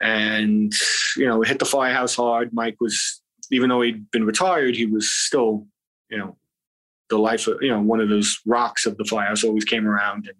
And 0.01 0.73
you 1.15 1.27
know, 1.27 1.41
it 1.41 1.47
hit 1.47 1.59
the 1.59 1.65
firehouse 1.65 2.15
hard. 2.15 2.53
Mike 2.53 2.75
was, 2.81 3.21
even 3.51 3.69
though 3.69 3.81
he'd 3.81 4.09
been 4.11 4.25
retired, 4.25 4.75
he 4.75 4.85
was 4.85 5.11
still, 5.11 5.65
you 6.09 6.17
know, 6.17 6.37
the 7.09 7.17
life 7.17 7.47
of 7.47 7.57
you 7.61 7.69
know 7.69 7.81
one 7.81 8.01
of 8.01 8.09
those 8.09 8.39
rocks 8.45 8.85
of 8.85 8.97
the 8.97 9.05
firehouse. 9.05 9.43
Always 9.43 9.65
came 9.65 9.87
around, 9.87 10.27
and, 10.27 10.37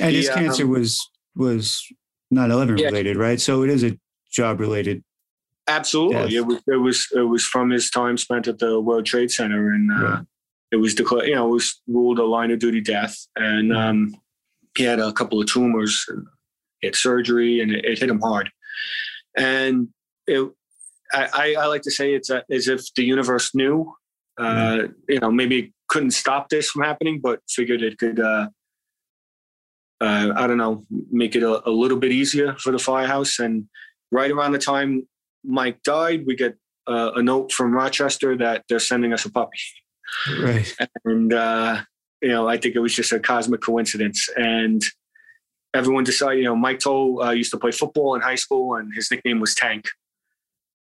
and 0.00 0.16
his 0.16 0.30
cancer 0.30 0.64
um, 0.64 0.70
was 0.70 1.10
was 1.34 1.86
not 2.30 2.50
11 2.50 2.78
yeah. 2.78 2.86
related, 2.86 3.16
right? 3.16 3.40
So 3.40 3.62
it 3.62 3.70
is 3.70 3.84
a 3.84 3.98
job 4.32 4.58
related 4.60 5.02
Absolutely, 5.68 6.32
yes. 6.32 6.32
it 6.32 6.46
was 6.46 6.62
it 6.68 6.76
was 6.76 7.08
it 7.14 7.22
was 7.22 7.44
from 7.44 7.70
his 7.70 7.90
time 7.90 8.16
spent 8.16 8.46
at 8.46 8.58
the 8.58 8.80
World 8.80 9.04
Trade 9.04 9.30
Center, 9.30 9.72
and 9.72 9.90
uh. 9.90 10.22
It 10.76 10.80
was 10.80 10.94
declared, 10.94 11.26
you 11.26 11.34
know, 11.34 11.48
it 11.48 11.52
was 11.52 11.80
ruled 11.86 12.18
a 12.18 12.24
line 12.24 12.50
of 12.50 12.58
duty 12.58 12.82
death, 12.82 13.16
and 13.34 13.74
um, 13.74 14.14
he 14.76 14.84
had 14.84 15.00
a 15.00 15.12
couple 15.12 15.40
of 15.40 15.46
tumors, 15.46 16.04
and 16.08 16.26
he 16.80 16.88
had 16.88 16.94
surgery, 16.94 17.60
and 17.60 17.72
it, 17.72 17.84
it 17.84 17.98
hit 17.98 18.10
him 18.10 18.20
hard, 18.20 18.50
and 19.36 19.88
it. 20.26 20.48
I, 21.12 21.54
I, 21.56 21.66
like 21.66 21.82
to 21.82 21.90
say 21.90 22.14
it's 22.14 22.30
a, 22.30 22.42
as 22.50 22.66
if 22.66 22.92
the 22.96 23.04
universe 23.04 23.54
knew, 23.54 23.94
uh, 24.38 24.42
mm. 24.42 24.94
you 25.08 25.20
know, 25.20 25.30
maybe 25.30 25.72
couldn't 25.88 26.10
stop 26.10 26.48
this 26.48 26.68
from 26.68 26.82
happening, 26.82 27.20
but 27.22 27.38
figured 27.48 27.80
it 27.80 27.96
could, 27.96 28.18
uh, 28.18 28.48
uh, 30.00 30.32
I 30.34 30.46
don't 30.48 30.58
know, 30.58 30.84
make 31.12 31.36
it 31.36 31.44
a, 31.44 31.66
a, 31.66 31.70
little 31.70 31.96
bit 31.96 32.10
easier 32.10 32.56
for 32.56 32.72
the 32.72 32.80
firehouse. 32.80 33.38
And 33.38 33.68
right 34.10 34.32
around 34.32 34.50
the 34.50 34.58
time 34.58 35.06
Mike 35.44 35.80
died, 35.84 36.24
we 36.26 36.34
get 36.34 36.56
uh, 36.88 37.12
a 37.14 37.22
note 37.22 37.52
from 37.52 37.72
Rochester 37.72 38.36
that 38.38 38.64
they're 38.68 38.80
sending 38.80 39.12
us 39.12 39.24
a 39.24 39.30
puppy. 39.30 39.60
Right. 40.40 40.76
And, 41.04 41.32
uh, 41.32 41.82
you 42.22 42.28
know, 42.28 42.48
I 42.48 42.56
think 42.56 42.74
it 42.74 42.80
was 42.80 42.94
just 42.94 43.12
a 43.12 43.20
cosmic 43.20 43.60
coincidence. 43.60 44.28
And 44.36 44.82
everyone 45.74 46.04
decided, 46.04 46.38
you 46.38 46.44
know, 46.44 46.56
Mike 46.56 46.80
Toll 46.80 47.22
uh, 47.22 47.30
used 47.30 47.50
to 47.52 47.58
play 47.58 47.72
football 47.72 48.14
in 48.14 48.20
high 48.20 48.34
school 48.34 48.76
and 48.76 48.92
his 48.94 49.10
nickname 49.10 49.40
was 49.40 49.54
Tank. 49.54 49.86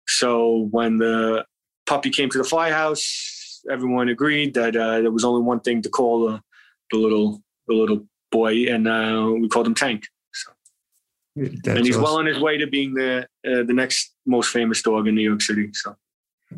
So 0.07 0.67
when 0.71 0.97
the 0.97 1.45
puppy 1.85 2.09
came 2.09 2.29
to 2.29 2.37
the 2.37 2.43
firehouse, 2.43 3.61
everyone 3.69 4.09
agreed 4.09 4.53
that 4.55 4.75
uh, 4.75 5.01
there 5.01 5.11
was 5.11 5.23
only 5.23 5.41
one 5.41 5.59
thing 5.59 5.81
to 5.83 5.89
call 5.89 6.27
the, 6.27 6.41
the 6.91 6.97
little 6.97 7.41
the 7.67 7.75
little 7.75 8.05
boy, 8.31 8.65
and 8.65 8.87
uh, 8.87 9.31
we 9.39 9.47
called 9.47 9.67
him 9.67 9.75
Tank. 9.75 10.05
That's 11.35 11.67
and 11.67 11.85
he's 11.85 11.95
awesome. 11.95 12.03
well 12.03 12.17
on 12.17 12.25
his 12.25 12.39
way 12.39 12.57
to 12.57 12.67
being 12.67 12.93
the 12.93 13.27
uh, 13.47 13.63
the 13.63 13.73
next 13.73 14.13
most 14.25 14.51
famous 14.51 14.81
dog 14.81 15.07
in 15.07 15.15
New 15.15 15.21
York 15.21 15.41
City. 15.41 15.69
So, 15.73 15.95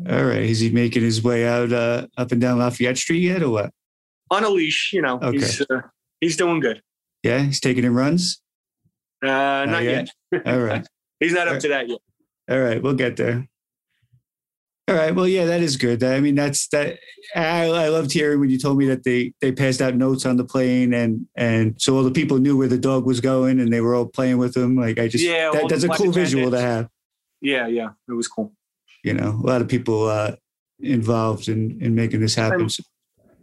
all 0.08 0.24
right, 0.24 0.42
is 0.42 0.60
he 0.60 0.70
making 0.70 1.02
his 1.02 1.22
way 1.22 1.46
out 1.46 1.72
uh, 1.72 2.06
up 2.16 2.32
and 2.32 2.40
down 2.40 2.58
Lafayette 2.58 2.98
Street 2.98 3.20
yet, 3.20 3.42
or 3.42 3.50
what? 3.50 3.70
On 4.30 4.42
a 4.42 4.48
leash, 4.48 4.90
you 4.92 5.02
know. 5.02 5.18
Okay. 5.22 5.38
He's 5.38 5.60
uh, 5.60 5.82
he's 6.20 6.36
doing 6.36 6.60
good. 6.60 6.82
Yeah, 7.22 7.40
he's 7.40 7.60
taking 7.60 7.84
in 7.84 7.94
runs. 7.94 8.40
Uh, 9.22 9.26
not, 9.26 9.68
not 9.68 9.82
yet. 9.84 10.08
yet. 10.32 10.42
all 10.46 10.60
right. 10.60 10.86
he's 11.20 11.32
not 11.32 11.46
up 11.46 11.60
to 11.60 11.68
that 11.68 11.88
yet. 11.88 11.98
All 12.50 12.58
right, 12.58 12.82
we'll 12.82 12.94
get 12.94 13.16
there. 13.16 13.46
All 14.88 14.96
right. 14.96 15.14
Well, 15.14 15.28
yeah, 15.28 15.44
that 15.44 15.60
is 15.60 15.76
good. 15.76 16.02
I 16.02 16.18
mean, 16.20 16.34
that's 16.34 16.66
that. 16.68 16.98
I, 17.36 17.66
I 17.66 17.88
loved 17.88 18.12
hearing 18.12 18.40
when 18.40 18.50
you 18.50 18.58
told 18.58 18.78
me 18.78 18.86
that 18.86 19.04
they 19.04 19.32
they 19.40 19.52
passed 19.52 19.80
out 19.80 19.94
notes 19.94 20.26
on 20.26 20.36
the 20.36 20.44
plane, 20.44 20.92
and 20.92 21.26
and 21.36 21.80
so 21.80 21.96
all 21.96 22.02
the 22.02 22.10
people 22.10 22.38
knew 22.38 22.56
where 22.56 22.68
the 22.68 22.78
dog 22.78 23.06
was 23.06 23.20
going, 23.20 23.60
and 23.60 23.72
they 23.72 23.80
were 23.80 23.94
all 23.94 24.06
playing 24.06 24.38
with 24.38 24.56
him. 24.56 24.74
Like 24.76 24.98
I 24.98 25.06
just 25.06 25.24
yeah, 25.24 25.50
that, 25.52 25.68
that's 25.68 25.84
a 25.84 25.88
cool 25.88 26.10
visual 26.10 26.50
to 26.50 26.60
have. 26.60 26.88
Yeah, 27.40 27.68
yeah, 27.68 27.90
it 28.08 28.12
was 28.12 28.26
cool. 28.26 28.52
You 29.02 29.14
know, 29.14 29.30
a 29.30 29.46
lot 29.46 29.60
of 29.60 29.68
people 29.68 30.08
uh, 30.08 30.36
involved 30.80 31.48
in 31.48 31.80
in 31.80 31.94
making 31.94 32.20
this 32.20 32.34
happen. 32.34 32.68
So, 32.68 32.82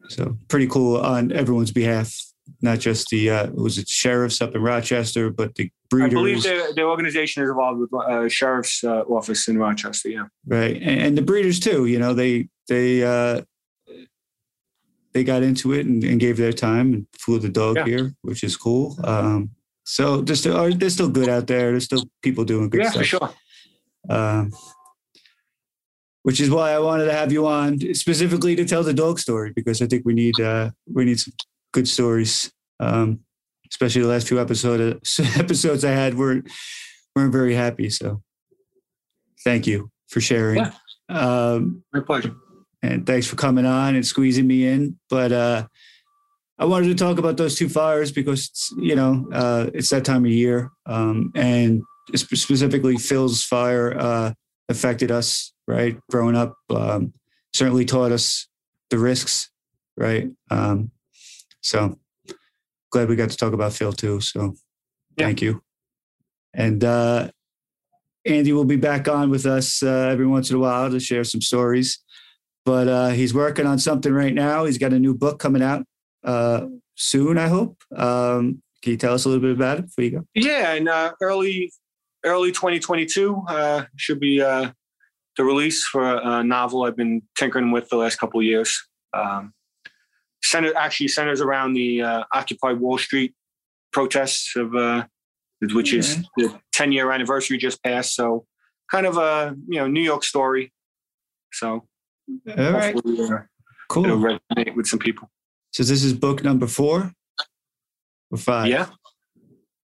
so 0.08 0.38
pretty 0.48 0.67
cool 0.67 0.98
on 0.98 1.32
everyone's 1.32 1.72
behalf 1.72 2.13
not 2.62 2.80
just 2.80 3.10
the 3.10 3.30
uh, 3.30 3.50
was 3.52 3.78
it 3.78 3.88
sheriffs 3.88 4.41
up 4.41 4.56
in 4.56 4.62
Rochester, 4.62 5.30
but 5.30 5.56
the 5.56 5.72
breeders. 5.89 6.12
I 6.12 6.13
believe 6.13 6.43
the, 6.43 6.74
the 6.76 6.84
organization 6.84 7.43
is 7.43 7.50
involved 7.50 7.80
with 7.80 7.93
uh, 7.93 8.28
sheriff's 8.30 8.84
uh, 8.84 9.02
office 9.02 9.48
in 9.48 9.58
Rochester. 9.58 10.10
Yeah, 10.10 10.26
right, 10.45 10.76
and, 10.76 11.02
and, 11.02 11.17
the 11.17 11.22
breeders 11.22 11.60
too. 11.60 11.86
You 11.86 12.00
know, 12.00 12.13
they 12.13 12.50
they 12.67 13.04
uh, 13.04 13.41
they 15.13 15.24
got 15.24 15.43
into 15.43 15.74
it 15.74 15.86
and, 15.86 16.04
and, 16.04 16.19
gave 16.19 16.38
their 16.38 16.54
time 16.54 16.93
and 16.93 17.08
flew 17.17 17.39
the 17.39 17.50
dog 17.50 17.78
yeah. 17.78 17.86
here, 17.86 18.13
which 18.22 18.43
is 18.43 18.56
cool. 18.56 18.98
Um, 19.04 19.52
so 19.84 20.22
they're 20.22 20.36
still 20.36 20.74
they're 20.76 20.89
still 20.89 21.10
good 21.10 21.30
out 21.30 21.48
there. 21.48 21.72
There's 21.72 21.86
still 21.86 22.04
people 22.22 22.45
doing 22.45 22.69
good 22.69 22.82
yeah, 22.82 22.89
stuff. 22.89 23.02
for 23.02 23.08
sure. 23.08 23.30
Um, 24.10 24.52
which 26.23 26.39
is 26.39 26.49
why 26.49 26.71
I 26.71 26.79
wanted 26.79 27.05
to 27.05 27.13
have 27.13 27.32
you 27.32 27.47
on 27.47 27.79
specifically 27.93 28.55
to 28.55 28.65
tell 28.65 28.84
the 28.84 28.93
dog 28.93 29.19
story 29.19 29.51
because 29.55 29.82
I 29.82 29.88
think 29.88 30.03
we 30.05 30.13
need 30.13 30.39
uh, 30.39 30.71
we 30.93 31.05
need 31.05 31.19
some 31.19 31.34
good 31.73 31.88
stories 31.88 32.51
Um, 32.79 33.19
especially 33.71 34.01
the 34.01 34.08
last 34.08 34.27
few 34.27 34.39
episodes 34.39 35.19
episodes 35.38 35.84
I 35.86 35.91
had 35.91 36.15
weren't 36.15 36.49
weren't 37.15 37.32
very 37.32 37.53
happy. 37.55 37.89
So 37.89 38.21
thank 39.43 39.67
you 39.67 39.91
for 40.10 40.21
sharing. 40.21 40.58
Yeah. 40.58 40.71
Um, 41.10 41.84
My 41.93 42.01
pleasure. 42.01 42.34
and 42.82 43.05
thanks 43.05 43.27
for 43.27 43.36
coming 43.36 43.65
on 43.65 43.95
and 43.95 44.05
squeezing 44.05 44.47
me 44.47 44.67
in. 44.67 44.99
But 45.10 45.32
uh, 45.32 45.67
I 46.58 46.65
wanted 46.65 46.88
to 46.88 46.95
talk 46.95 47.17
about 47.19 47.38
those 47.38 47.55
two 47.55 47.69
fires 47.69 48.12
because 48.12 48.45
it's, 48.49 48.73
you 48.77 48.95
know 48.95 49.27
uh, 49.34 49.69
it's 49.73 49.89
that 49.89 50.05
time 50.05 50.25
of 50.25 50.32
year, 50.32 50.69
um, 50.86 51.32
and 51.36 51.82
specifically 52.15 52.97
Phil's 52.97 53.43
fire 53.43 53.97
uh, 53.97 54.34
affected 54.67 55.12
us. 55.12 55.53
Right, 55.69 55.99
growing 56.10 56.36
up, 56.36 56.55
um, 56.71 57.13
certainly 57.53 57.86
taught 57.86 58.12
us 58.12 58.47
the 58.89 58.97
risks. 58.97 59.51
Right, 59.95 60.29
um, 60.49 60.89
so 61.62 61.99
glad 62.91 63.08
we 63.08 63.15
got 63.15 63.29
to 63.29 63.38
talk 63.38 63.53
about 63.53 63.73
Phil 63.73 63.93
too. 63.93 64.19
So 64.19 64.55
Yeah. 65.15 65.25
thank 65.25 65.43
you. 65.43 65.62
And 66.55 66.84
uh, 66.84 67.29
Andy 68.25 68.51
will 68.51 68.65
be 68.65 68.77
back 68.77 69.08
on 69.08 69.29
with 69.29 69.45
us 69.45 69.84
uh, 69.84 70.10
every 70.12 70.25
once 70.25 70.49
in 70.49 70.55
a 70.55 70.60
while 70.60 70.89
to 70.89 70.99
share 70.99 71.23
some 71.23 71.41
stories 71.41 71.99
but 72.65 72.88
uh, 72.88 73.08
he's 73.10 73.34
working 73.34 73.65
on 73.65 73.79
something 73.79 74.13
right 74.13 74.34
now. 74.34 74.65
He's 74.65 74.77
got 74.77 74.93
a 74.93 74.99
new 74.99 75.15
book 75.15 75.39
coming 75.39 75.63
out 75.63 75.86
uh, 76.23 76.67
soon, 76.95 77.38
I 77.39 77.47
hope. 77.47 77.82
Um, 77.95 78.62
can 78.84 78.91
you 78.91 78.97
tell 78.97 79.13
us 79.15 79.25
a 79.25 79.29
little 79.29 79.41
bit 79.41 79.53
about 79.55 79.79
it 79.79 79.86
before 79.88 80.03
you 80.03 80.12
go? 80.12 80.25
Yeah, 80.36 80.73
and 80.73 80.88
uh, 80.88 81.13
early 81.19 81.71
early 82.23 82.51
2022 82.51 83.43
uh, 83.47 83.86
should 83.95 84.19
be 84.19 84.41
uh, 84.41 84.69
the 85.39 85.45
release 85.45 85.86
for 85.86 86.17
a 86.17 86.43
novel 86.43 86.84
I've 86.84 86.97
been 86.97 87.21
tinkering 87.38 87.71
with 87.71 87.88
the 87.88 87.95
last 87.95 88.17
couple 88.19 88.41
of 88.41 88.45
years. 88.45 88.78
Um, 89.13 89.54
center 90.43 90.75
actually 90.75 91.08
centers 91.08 91.39
around 91.39 91.75
the 91.75 92.02
uh, 92.02 92.23
Occupy 92.34 92.73
Wall 92.73 92.97
Street 92.97 93.34
protests 93.93 94.58
of 94.58 94.75
uh, 94.75 95.06
which 95.71 95.93
is 95.93 96.17
the 96.36 96.60
10 96.73 96.91
year 96.91 97.13
anniversary 97.13 97.58
just 97.58 97.82
passed. 97.84 98.15
So 98.15 98.45
kind 98.91 99.06
of 99.06 99.15
a 99.15 99.56
you 99.69 99.80
know 99.80 99.88
New 99.88 100.02
York 100.02 100.25
story. 100.25 100.73
So 101.54 101.67
All 101.69 102.71
right, 102.73 102.93
uh, 102.93 102.99
it'll 102.99 103.45
cool. 103.88 104.04
resonate 104.04 104.75
with 104.75 104.88
some 104.88 104.99
people. 104.99 105.32
So 105.71 105.84
this 105.84 106.04
is 106.04 106.12
book 106.12 106.43
number 106.43 106.67
four 106.67 107.13
or 108.30 108.38
five? 108.38 108.67
Yeah. 108.67 108.88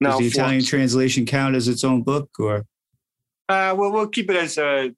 Does 0.01 0.17
the 0.17 0.29
four. 0.29 0.41
Italian 0.41 0.63
translation 0.63 1.27
count 1.27 1.55
as 1.55 1.67
its 1.67 1.83
own 1.83 2.01
book, 2.01 2.31
or 2.39 2.65
Uh, 3.47 3.75
well, 3.77 3.91
we'll 3.91 4.07
keep 4.07 4.31
it 4.31 4.37
as 4.37 4.57
a, 4.57 4.91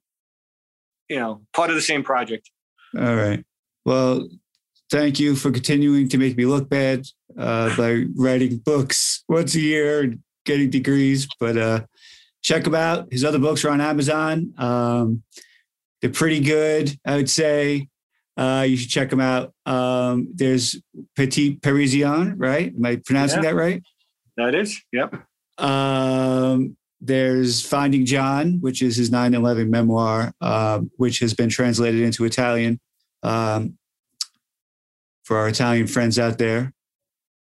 you 1.08 1.18
know, 1.18 1.42
part 1.54 1.70
of 1.70 1.76
the 1.76 1.82
same 1.82 2.02
project. 2.02 2.50
all 2.98 3.14
right? 3.16 3.44
Well, 3.84 4.28
thank 4.90 5.18
you 5.20 5.34
for 5.36 5.50
continuing 5.50 6.08
to 6.10 6.18
make 6.18 6.36
me 6.36 6.46
look 6.46 6.68
bad 6.68 7.06
uh, 7.38 7.74
by 7.76 8.04
writing 8.16 8.58
books 8.58 9.24
once 9.28 9.54
a 9.54 9.60
year 9.60 10.00
and 10.02 10.20
getting 10.44 10.70
degrees. 10.70 11.26
But 11.40 11.56
uh, 11.56 11.80
check 12.42 12.66
him 12.66 12.74
out. 12.74 13.08
His 13.12 13.24
other 13.24 13.38
books 13.38 13.64
are 13.64 13.70
on 13.70 13.80
Amazon. 13.80 14.52
Um, 14.58 15.22
they're 16.00 16.10
pretty 16.10 16.40
good, 16.40 16.96
I 17.04 17.16
would 17.16 17.30
say. 17.30 17.88
Uh, 18.36 18.64
you 18.68 18.76
should 18.76 18.88
check 18.90 19.10
them 19.10 19.20
out. 19.20 19.52
Um, 19.66 20.28
there's 20.34 20.80
Petit 21.16 21.56
Parisien, 21.56 22.34
right? 22.36 22.72
Am 22.72 22.84
I 22.86 22.96
pronouncing 23.04 23.42
Yeah. 23.42 23.50
that 23.50 23.56
right? 23.56 23.82
That 24.36 24.54
is, 24.54 24.80
yep. 24.92 25.12
Um, 25.58 26.76
there's 27.00 27.64
Finding 27.64 28.04
John, 28.04 28.58
which 28.60 28.82
is 28.82 28.96
his 28.96 29.10
9 29.10 29.34
11 29.34 29.70
memoir, 29.70 30.32
um, 30.40 30.90
which 30.96 31.20
has 31.20 31.34
been 31.34 31.48
translated 31.48 32.00
into 32.00 32.24
Italian 32.24 32.80
um, 33.22 33.78
for 35.24 35.36
our 35.36 35.48
Italian 35.48 35.86
friends 35.86 36.18
out 36.18 36.38
there. 36.38 36.72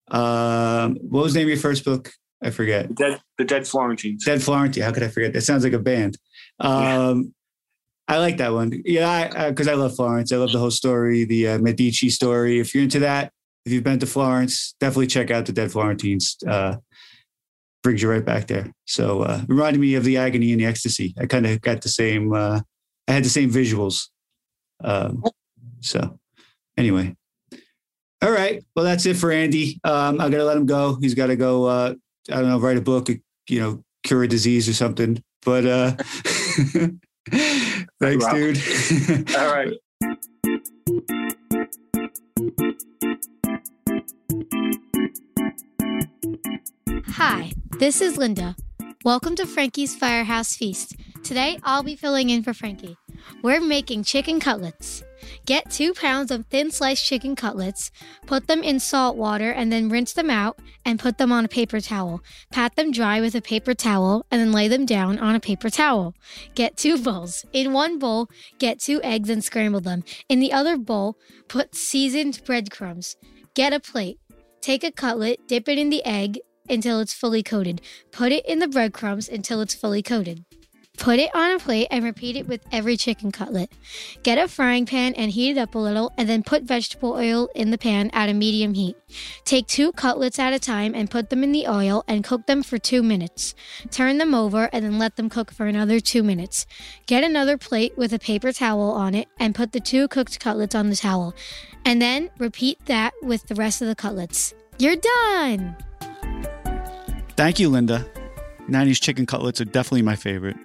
Um, 0.10 0.96
what 1.02 1.24
was 1.24 1.34
the 1.34 1.39
name 1.39 1.48
of 1.48 1.50
your 1.50 1.60
first 1.60 1.86
book? 1.86 2.12
I 2.44 2.50
forget. 2.50 2.89
The 2.89 2.94
dead, 2.94 3.22
the 3.38 3.46
dead 3.46 3.68
Florentines. 3.68 4.26
Dead 4.26 4.42
Florentine. 4.42 4.84
How 4.84 4.92
could 4.92 5.04
I 5.04 5.08
forget? 5.08 5.34
That 5.34 5.42
sounds 5.42 5.63
like 5.63 5.74
a 5.74 5.80
band. 5.80 6.18
Um, 6.60 7.34
I 8.08 8.18
like 8.18 8.38
that 8.38 8.54
one. 8.54 8.82
Yeah, 8.84 9.50
because 9.50 9.68
I, 9.68 9.76
love 9.76 9.96
Florence. 9.96 10.32
I 10.34 10.38
love 10.38 10.52
the 10.52 10.60
whole 10.60 10.72
story, 10.72 11.24
the 11.24 11.50
uh, 11.50 11.58
Medici 11.60 12.10
story. 12.10 12.60
If 12.60 12.76
you're 12.76 12.84
into 12.84 13.00
that, 13.00 13.32
if 13.66 13.72
you've 13.72 13.84
been 13.84 14.00
to 14.00 14.06
Florence, 14.06 14.76
definitely 14.80 15.08
check 15.08 15.32
out 15.32 15.46
the 15.46 15.54
Dead 15.54 15.72
Florentines. 15.72 16.36
Uh, 16.46 16.76
brings 17.84 18.02
you 18.02 18.10
right 18.10 18.26
back 18.26 18.48
there. 18.48 18.72
So 18.86 19.22
uh, 19.22 19.41
reminded 19.48 19.80
me 19.80 19.96
of 19.96 20.04
the 20.04 20.17
agony 20.17 20.52
and 20.52 20.62
the 20.62 20.65
ecstasy. 20.65 21.13
I 21.19 21.26
kind 21.26 21.46
of 21.46 21.62
got 21.62 21.82
the 21.82 21.89
same. 21.89 22.34
Uh, 22.34 22.62
I 23.08 23.12
had 23.12 23.24
the 23.24 23.30
same 23.30 23.52
visuals. 23.52 24.08
Um, 24.84 25.24
so 25.82 26.17
anyway, 26.78 27.15
all 28.24 28.32
right. 28.32 28.63
Well, 28.76 28.86
that's 28.86 29.06
it 29.06 29.17
for 29.17 29.32
Andy. 29.32 29.80
Um, 29.84 30.22
I 30.22 30.30
gotta 30.30 30.46
let 30.46 30.58
him 30.58 30.65
go. 30.65 30.98
He's 31.00 31.13
got 31.13 31.28
to 31.28 31.36
go. 31.36 31.65
Uh, 31.65 31.93
I 32.32 32.36
don't 32.36 32.48
know, 32.48 32.60
write 32.60 32.78
a 32.78 32.82
book. 32.82 33.10
You 33.50 33.60
know, 33.60 33.84
cure 34.04 34.24
a 34.24 34.28
disease 34.28 34.69
or 34.69 34.74
something. 34.74 35.22
But 35.46 35.65
uh, 35.65 35.91
thanks, 38.00 38.26
dude. 38.32 39.36
All 39.36 39.54
right. 39.54 39.74
Hi, 47.08 47.52
this 47.84 48.00
is 48.00 48.15
Linda. 48.15 48.56
Welcome 49.04 49.36
to 49.36 49.46
Frankie's 49.46 49.93
Firehouse 49.93 50.56
Feast. 50.56 50.96
Today 51.22 51.60
I'll 51.63 51.84
be 51.84 51.98
filling 51.98 52.30
in 52.30 52.41
for 52.41 52.54
Frankie. 52.54 52.96
We're 53.41 53.60
making 53.60 54.06
chicken 54.06 54.39
cutlets. 54.39 55.04
Get 55.46 55.69
two 55.69 55.93
pounds 55.93 56.32
of 56.32 56.46
thin 56.46 56.72
sliced 56.72 57.04
chicken 57.04 57.36
cutlets, 57.36 57.91
put 58.26 58.48
them 58.48 58.63
in 58.63 58.80
salt 58.80 59.17
water, 59.17 59.52
and 59.52 59.69
then 59.69 59.89
rinse 59.89 60.13
them 60.13 60.30
out 60.30 60.60
and 60.86 60.98
put 60.98 61.17
them 61.17 61.34
on 61.34 61.43
a 61.43 61.50
paper 61.50 61.82
towel. 61.82 62.24
Pat 62.54 62.78
them 62.78 62.89
dry 62.89 63.19
with 63.19 63.36
a 63.36 63.41
paper 63.41 63.74
towel 63.74 64.26
and 64.32 64.39
then 64.39 64.54
lay 64.54 64.69
them 64.69 64.86
down 64.86 65.19
on 65.19 65.36
a 65.36 65.41
paper 65.41 65.69
towel. 65.69 66.15
Get 66.56 66.78
two 66.78 66.98
bowls. 66.98 67.46
In 67.52 67.74
one 67.74 68.00
bowl, 68.00 68.30
get 68.60 68.80
two 68.80 69.02
eggs 69.04 69.30
and 69.30 69.43
scramble 69.43 69.82
them. 69.82 70.06
In 70.30 70.39
the 70.39 70.54
other 70.54 70.78
bowl, 70.78 71.17
put 71.50 71.76
seasoned 71.76 72.46
breadcrumbs. 72.46 73.17
Get 73.56 73.74
a 73.74 73.82
plate. 73.82 74.19
Take 74.62 74.86
a 74.86 74.91
cutlet, 74.93 75.46
dip 75.50 75.67
it 75.67 75.78
in 75.78 75.89
the 75.89 76.06
egg 76.06 76.39
until 76.69 76.99
it's 76.99 77.13
fully 77.13 77.43
coated. 77.43 77.82
Put 78.12 78.32
it 78.32 78.45
in 78.45 78.60
the 78.60 78.67
breadcrumbs 78.67 79.30
until 79.30 79.62
it's 79.62 79.73
fully 79.73 80.02
coated. 80.02 80.45
Put 80.97 81.17
it 81.17 81.34
on 81.34 81.52
a 81.52 81.60
plate 81.60 81.88
and 81.89 82.04
repeat 82.04 82.36
it 82.36 82.47
with 82.47 82.62
every 82.71 82.97
chicken 82.97 83.32
cutlet. 83.32 83.71
Get 84.21 84.38
a 84.38 84.47
frying 84.47 84.86
pan 84.86 85.15
and 85.15 85.32
heat 85.32 85.52
it 85.52 85.58
up 85.58 85.73
a 85.73 85.80
little, 85.80 86.13
and 86.17 86.30
then 86.30 86.43
put 86.43 86.63
vegetable 86.63 87.13
oil 87.13 87.49
in 87.56 87.71
the 87.71 87.80
pan 87.80 88.12
at 88.13 88.30
a 88.30 88.34
medium 88.34 88.76
heat. 88.76 88.95
Take 89.43 89.65
two 89.67 89.91
cutlets 89.91 90.38
at 90.38 90.54
a 90.54 90.60
time 90.60 90.93
and 90.93 91.10
put 91.10 91.32
them 91.32 91.43
in 91.43 91.52
the 91.52 91.67
oil 91.67 92.04
and 92.08 92.23
cook 92.23 92.45
them 92.45 92.62
for 92.62 92.78
two 92.78 93.02
minutes. 93.02 93.56
Turn 93.89 94.19
them 94.19 94.36
over 94.36 94.69
and 94.71 94.86
then 94.86 94.99
let 94.99 95.15
them 95.15 95.30
cook 95.30 95.52
for 95.52 95.65
another 95.65 95.99
two 95.99 96.21
minutes. 96.21 96.67
Get 97.08 97.23
another 97.23 97.58
plate 97.58 97.97
with 97.97 98.13
a 98.13 98.19
paper 98.19 98.54
towel 98.54 98.91
on 98.91 99.15
it 99.15 99.28
and 99.39 99.56
put 99.56 99.71
the 99.71 99.80
two 99.80 100.08
cooked 100.08 100.39
cutlets 100.39 100.76
on 100.76 100.89
the 100.89 100.95
towel. 100.95 101.34
And 101.84 102.02
then 102.02 102.30
repeat 102.38 102.86
that 102.86 103.13
with 103.23 103.47
the 103.47 103.56
rest 103.56 103.82
of 103.82 103.88
the 103.88 103.95
cutlets. 103.95 104.54
You're 104.78 104.95
done! 104.95 105.76
Thank 107.36 107.60
you, 107.60 107.69
Linda. 107.69 108.06
90s 108.69 109.02
chicken 109.02 109.26
cutlets 109.26 109.60
are 109.60 109.65
definitely 109.65 110.04
my 110.04 110.15
favorite. 110.15 110.56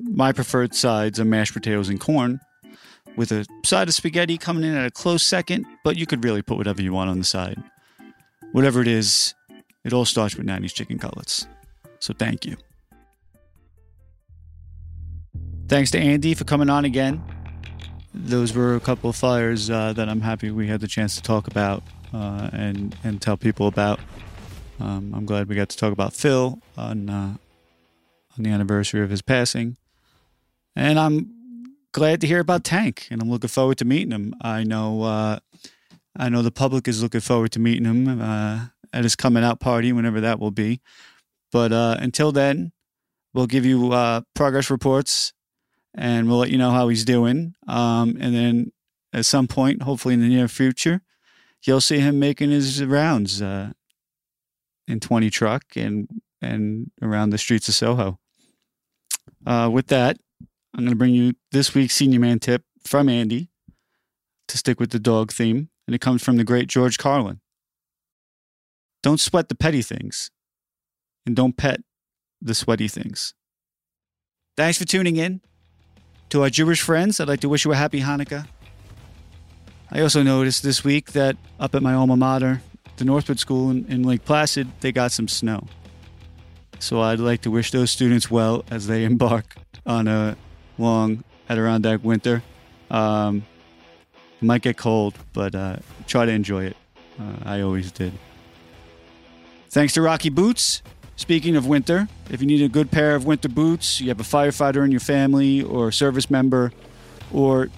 My 0.00 0.32
preferred 0.32 0.74
sides 0.74 1.20
are 1.20 1.24
mashed 1.24 1.54
potatoes 1.54 1.88
and 1.88 2.00
corn, 2.00 2.40
with 3.16 3.30
a 3.30 3.46
side 3.64 3.88
of 3.88 3.94
spaghetti 3.94 4.36
coming 4.36 4.64
in 4.64 4.74
at 4.76 4.86
a 4.86 4.90
close 4.90 5.22
second, 5.22 5.64
but 5.84 5.96
you 5.96 6.06
could 6.06 6.24
really 6.24 6.42
put 6.42 6.58
whatever 6.58 6.82
you 6.82 6.92
want 6.92 7.10
on 7.10 7.18
the 7.18 7.24
side. 7.24 7.62
Whatever 8.52 8.80
it 8.80 8.88
is, 8.88 9.34
it 9.84 9.92
all 9.92 10.04
starts 10.04 10.36
with 10.36 10.46
90s 10.46 10.74
chicken 10.74 10.98
cutlets. 10.98 11.46
So 12.00 12.12
thank 12.12 12.44
you. 12.44 12.56
Thanks 15.68 15.90
to 15.92 15.98
Andy 15.98 16.34
for 16.34 16.44
coming 16.44 16.68
on 16.68 16.84
again. 16.84 17.22
Those 18.12 18.54
were 18.54 18.74
a 18.74 18.80
couple 18.80 19.08
of 19.08 19.16
fires 19.16 19.70
uh, 19.70 19.92
that 19.94 20.08
I'm 20.08 20.20
happy 20.20 20.50
we 20.50 20.66
had 20.66 20.80
the 20.80 20.88
chance 20.88 21.14
to 21.16 21.22
talk 21.22 21.46
about 21.46 21.82
uh, 22.12 22.50
and 22.52 22.94
and 23.04 23.22
tell 23.22 23.38
people 23.38 23.68
about. 23.68 23.98
Um, 24.80 25.14
I'm 25.14 25.26
glad 25.26 25.48
we 25.48 25.54
got 25.54 25.68
to 25.68 25.76
talk 25.76 25.92
about 25.92 26.12
Phil 26.12 26.60
on 26.76 27.08
uh, 27.08 27.36
on 28.36 28.44
the 28.44 28.50
anniversary 28.50 29.02
of 29.02 29.10
his 29.10 29.22
passing, 29.22 29.76
and 30.74 30.98
I'm 30.98 31.76
glad 31.92 32.20
to 32.22 32.26
hear 32.26 32.40
about 32.40 32.64
Tank, 32.64 33.06
and 33.10 33.20
I'm 33.22 33.30
looking 33.30 33.48
forward 33.48 33.78
to 33.78 33.84
meeting 33.84 34.10
him. 34.10 34.34
I 34.40 34.64
know 34.64 35.02
uh, 35.02 35.38
I 36.16 36.28
know 36.28 36.42
the 36.42 36.50
public 36.50 36.88
is 36.88 37.02
looking 37.02 37.20
forward 37.20 37.52
to 37.52 37.58
meeting 37.58 37.84
him 37.84 38.20
uh, 38.20 38.66
at 38.92 39.04
his 39.04 39.16
coming 39.16 39.44
out 39.44 39.60
party, 39.60 39.92
whenever 39.92 40.20
that 40.20 40.38
will 40.38 40.50
be. 40.50 40.80
But 41.50 41.72
uh, 41.72 41.96
until 41.98 42.32
then, 42.32 42.72
we'll 43.34 43.46
give 43.46 43.64
you 43.64 43.92
uh, 43.92 44.22
progress 44.34 44.70
reports, 44.70 45.32
and 45.94 46.28
we'll 46.28 46.38
let 46.38 46.50
you 46.50 46.58
know 46.58 46.70
how 46.70 46.88
he's 46.88 47.04
doing. 47.04 47.54
Um, 47.68 48.16
and 48.20 48.34
then 48.34 48.72
at 49.12 49.26
some 49.26 49.46
point, 49.46 49.82
hopefully 49.82 50.14
in 50.14 50.20
the 50.20 50.28
near 50.28 50.48
future, 50.48 51.02
you'll 51.62 51.80
see 51.82 51.98
him 51.98 52.18
making 52.18 52.50
his 52.50 52.82
rounds. 52.84 53.42
Uh, 53.42 53.72
in 54.92 55.00
20 55.00 55.30
truck 55.30 55.64
and 55.74 56.08
and 56.40 56.90
around 57.00 57.30
the 57.30 57.38
streets 57.38 57.68
of 57.68 57.74
Soho. 57.74 58.18
Uh, 59.46 59.70
with 59.72 59.86
that, 59.88 60.18
I'm 60.74 60.80
going 60.84 60.90
to 60.90 60.96
bring 60.96 61.14
you 61.14 61.34
this 61.52 61.74
week's 61.74 61.94
senior 61.94 62.20
man 62.20 62.40
tip 62.40 62.64
from 62.84 63.08
Andy 63.08 63.48
to 64.48 64.58
stick 64.58 64.80
with 64.80 64.90
the 64.90 64.98
dog 64.98 65.32
theme, 65.32 65.70
and 65.86 65.94
it 65.94 66.00
comes 66.00 66.22
from 66.22 66.36
the 66.36 66.44
great 66.44 66.68
George 66.68 66.98
Carlin. 66.98 67.40
Don't 69.02 69.20
sweat 69.20 69.48
the 69.48 69.54
petty 69.54 69.82
things, 69.82 70.30
and 71.24 71.36
don't 71.36 71.56
pet 71.56 71.80
the 72.40 72.54
sweaty 72.54 72.88
things. 72.88 73.34
Thanks 74.56 74.78
for 74.78 74.84
tuning 74.84 75.16
in. 75.16 75.40
To 76.30 76.42
our 76.42 76.50
Jewish 76.50 76.80
friends, 76.80 77.20
I'd 77.20 77.28
like 77.28 77.40
to 77.40 77.48
wish 77.48 77.64
you 77.64 77.72
a 77.72 77.76
happy 77.76 78.00
Hanukkah. 78.00 78.48
I 79.90 80.00
also 80.00 80.22
noticed 80.22 80.62
this 80.62 80.82
week 80.82 81.12
that 81.12 81.36
up 81.60 81.74
at 81.74 81.82
my 81.82 81.94
alma 81.94 82.16
mater, 82.16 82.62
the 82.96 83.04
Northwood 83.04 83.38
School 83.38 83.70
in, 83.70 83.84
in 83.86 84.02
Lake 84.02 84.24
Placid, 84.24 84.68
they 84.80 84.92
got 84.92 85.12
some 85.12 85.28
snow. 85.28 85.66
So 86.78 87.00
I'd 87.00 87.20
like 87.20 87.42
to 87.42 87.50
wish 87.50 87.70
those 87.70 87.90
students 87.90 88.30
well 88.30 88.64
as 88.70 88.86
they 88.86 89.04
embark 89.12 89.56
on 89.86 90.08
a 90.08 90.36
long 90.78 91.24
Adirondack 91.48 92.02
winter. 92.02 92.42
Um, 92.90 93.44
it 94.40 94.44
might 94.44 94.62
get 94.62 94.76
cold, 94.76 95.14
but 95.32 95.54
uh, 95.54 95.76
try 96.06 96.26
to 96.26 96.32
enjoy 96.32 96.64
it. 96.64 96.76
Uh, 97.20 97.36
I 97.44 97.60
always 97.60 97.92
did. 97.92 98.12
Thanks 99.70 99.94
to 99.94 100.02
Rocky 100.02 100.28
Boots. 100.28 100.82
Speaking 101.16 101.56
of 101.56 101.66
winter, 101.66 102.08
if 102.30 102.40
you 102.40 102.46
need 102.46 102.62
a 102.62 102.68
good 102.68 102.90
pair 102.90 103.14
of 103.14 103.26
winter 103.26 103.48
boots, 103.48 104.00
you 104.00 104.08
have 104.08 104.18
a 104.18 104.24
firefighter 104.24 104.84
in 104.84 104.90
your 104.90 105.00
family 105.00 105.62
or 105.62 105.88
a 105.88 105.92
service 105.92 106.30
member, 106.30 106.72
or 107.32 107.68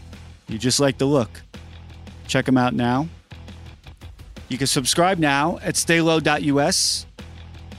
you 0.48 0.56
just 0.56 0.80
like 0.80 0.98
the 0.98 1.04
look, 1.04 1.42
check 2.26 2.46
them 2.46 2.56
out 2.56 2.74
now. 2.74 3.08
You 4.54 4.58
can 4.58 4.68
subscribe 4.68 5.18
now 5.18 5.58
at 5.64 5.74
staylow.us 5.74 7.06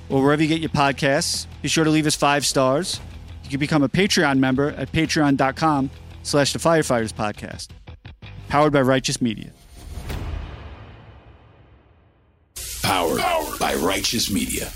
or 0.09 0.21
wherever 0.21 0.43
you 0.43 0.49
get 0.49 0.59
your 0.59 0.71
podcasts. 0.71 1.47
Be 1.61 1.69
sure 1.69 1.86
to 1.86 1.89
leave 1.89 2.05
us 2.05 2.15
five 2.15 2.45
stars. 2.45 2.99
You 3.45 3.49
can 3.49 3.61
become 3.61 3.82
a 3.82 3.88
Patreon 3.88 4.39
member 4.39 4.71
at 4.71 4.91
patreon.com 4.91 5.89
slash 6.23 6.51
the 6.51 6.59
firefighters 6.59 7.13
podcast. 7.13 7.69
Powered 8.49 8.73
by 8.73 8.82
Righteous 8.82 9.21
Media. 9.21 9.51
Powered 12.84 13.21
by 13.57 13.76
Righteous 13.76 14.30
Media. 14.30 14.69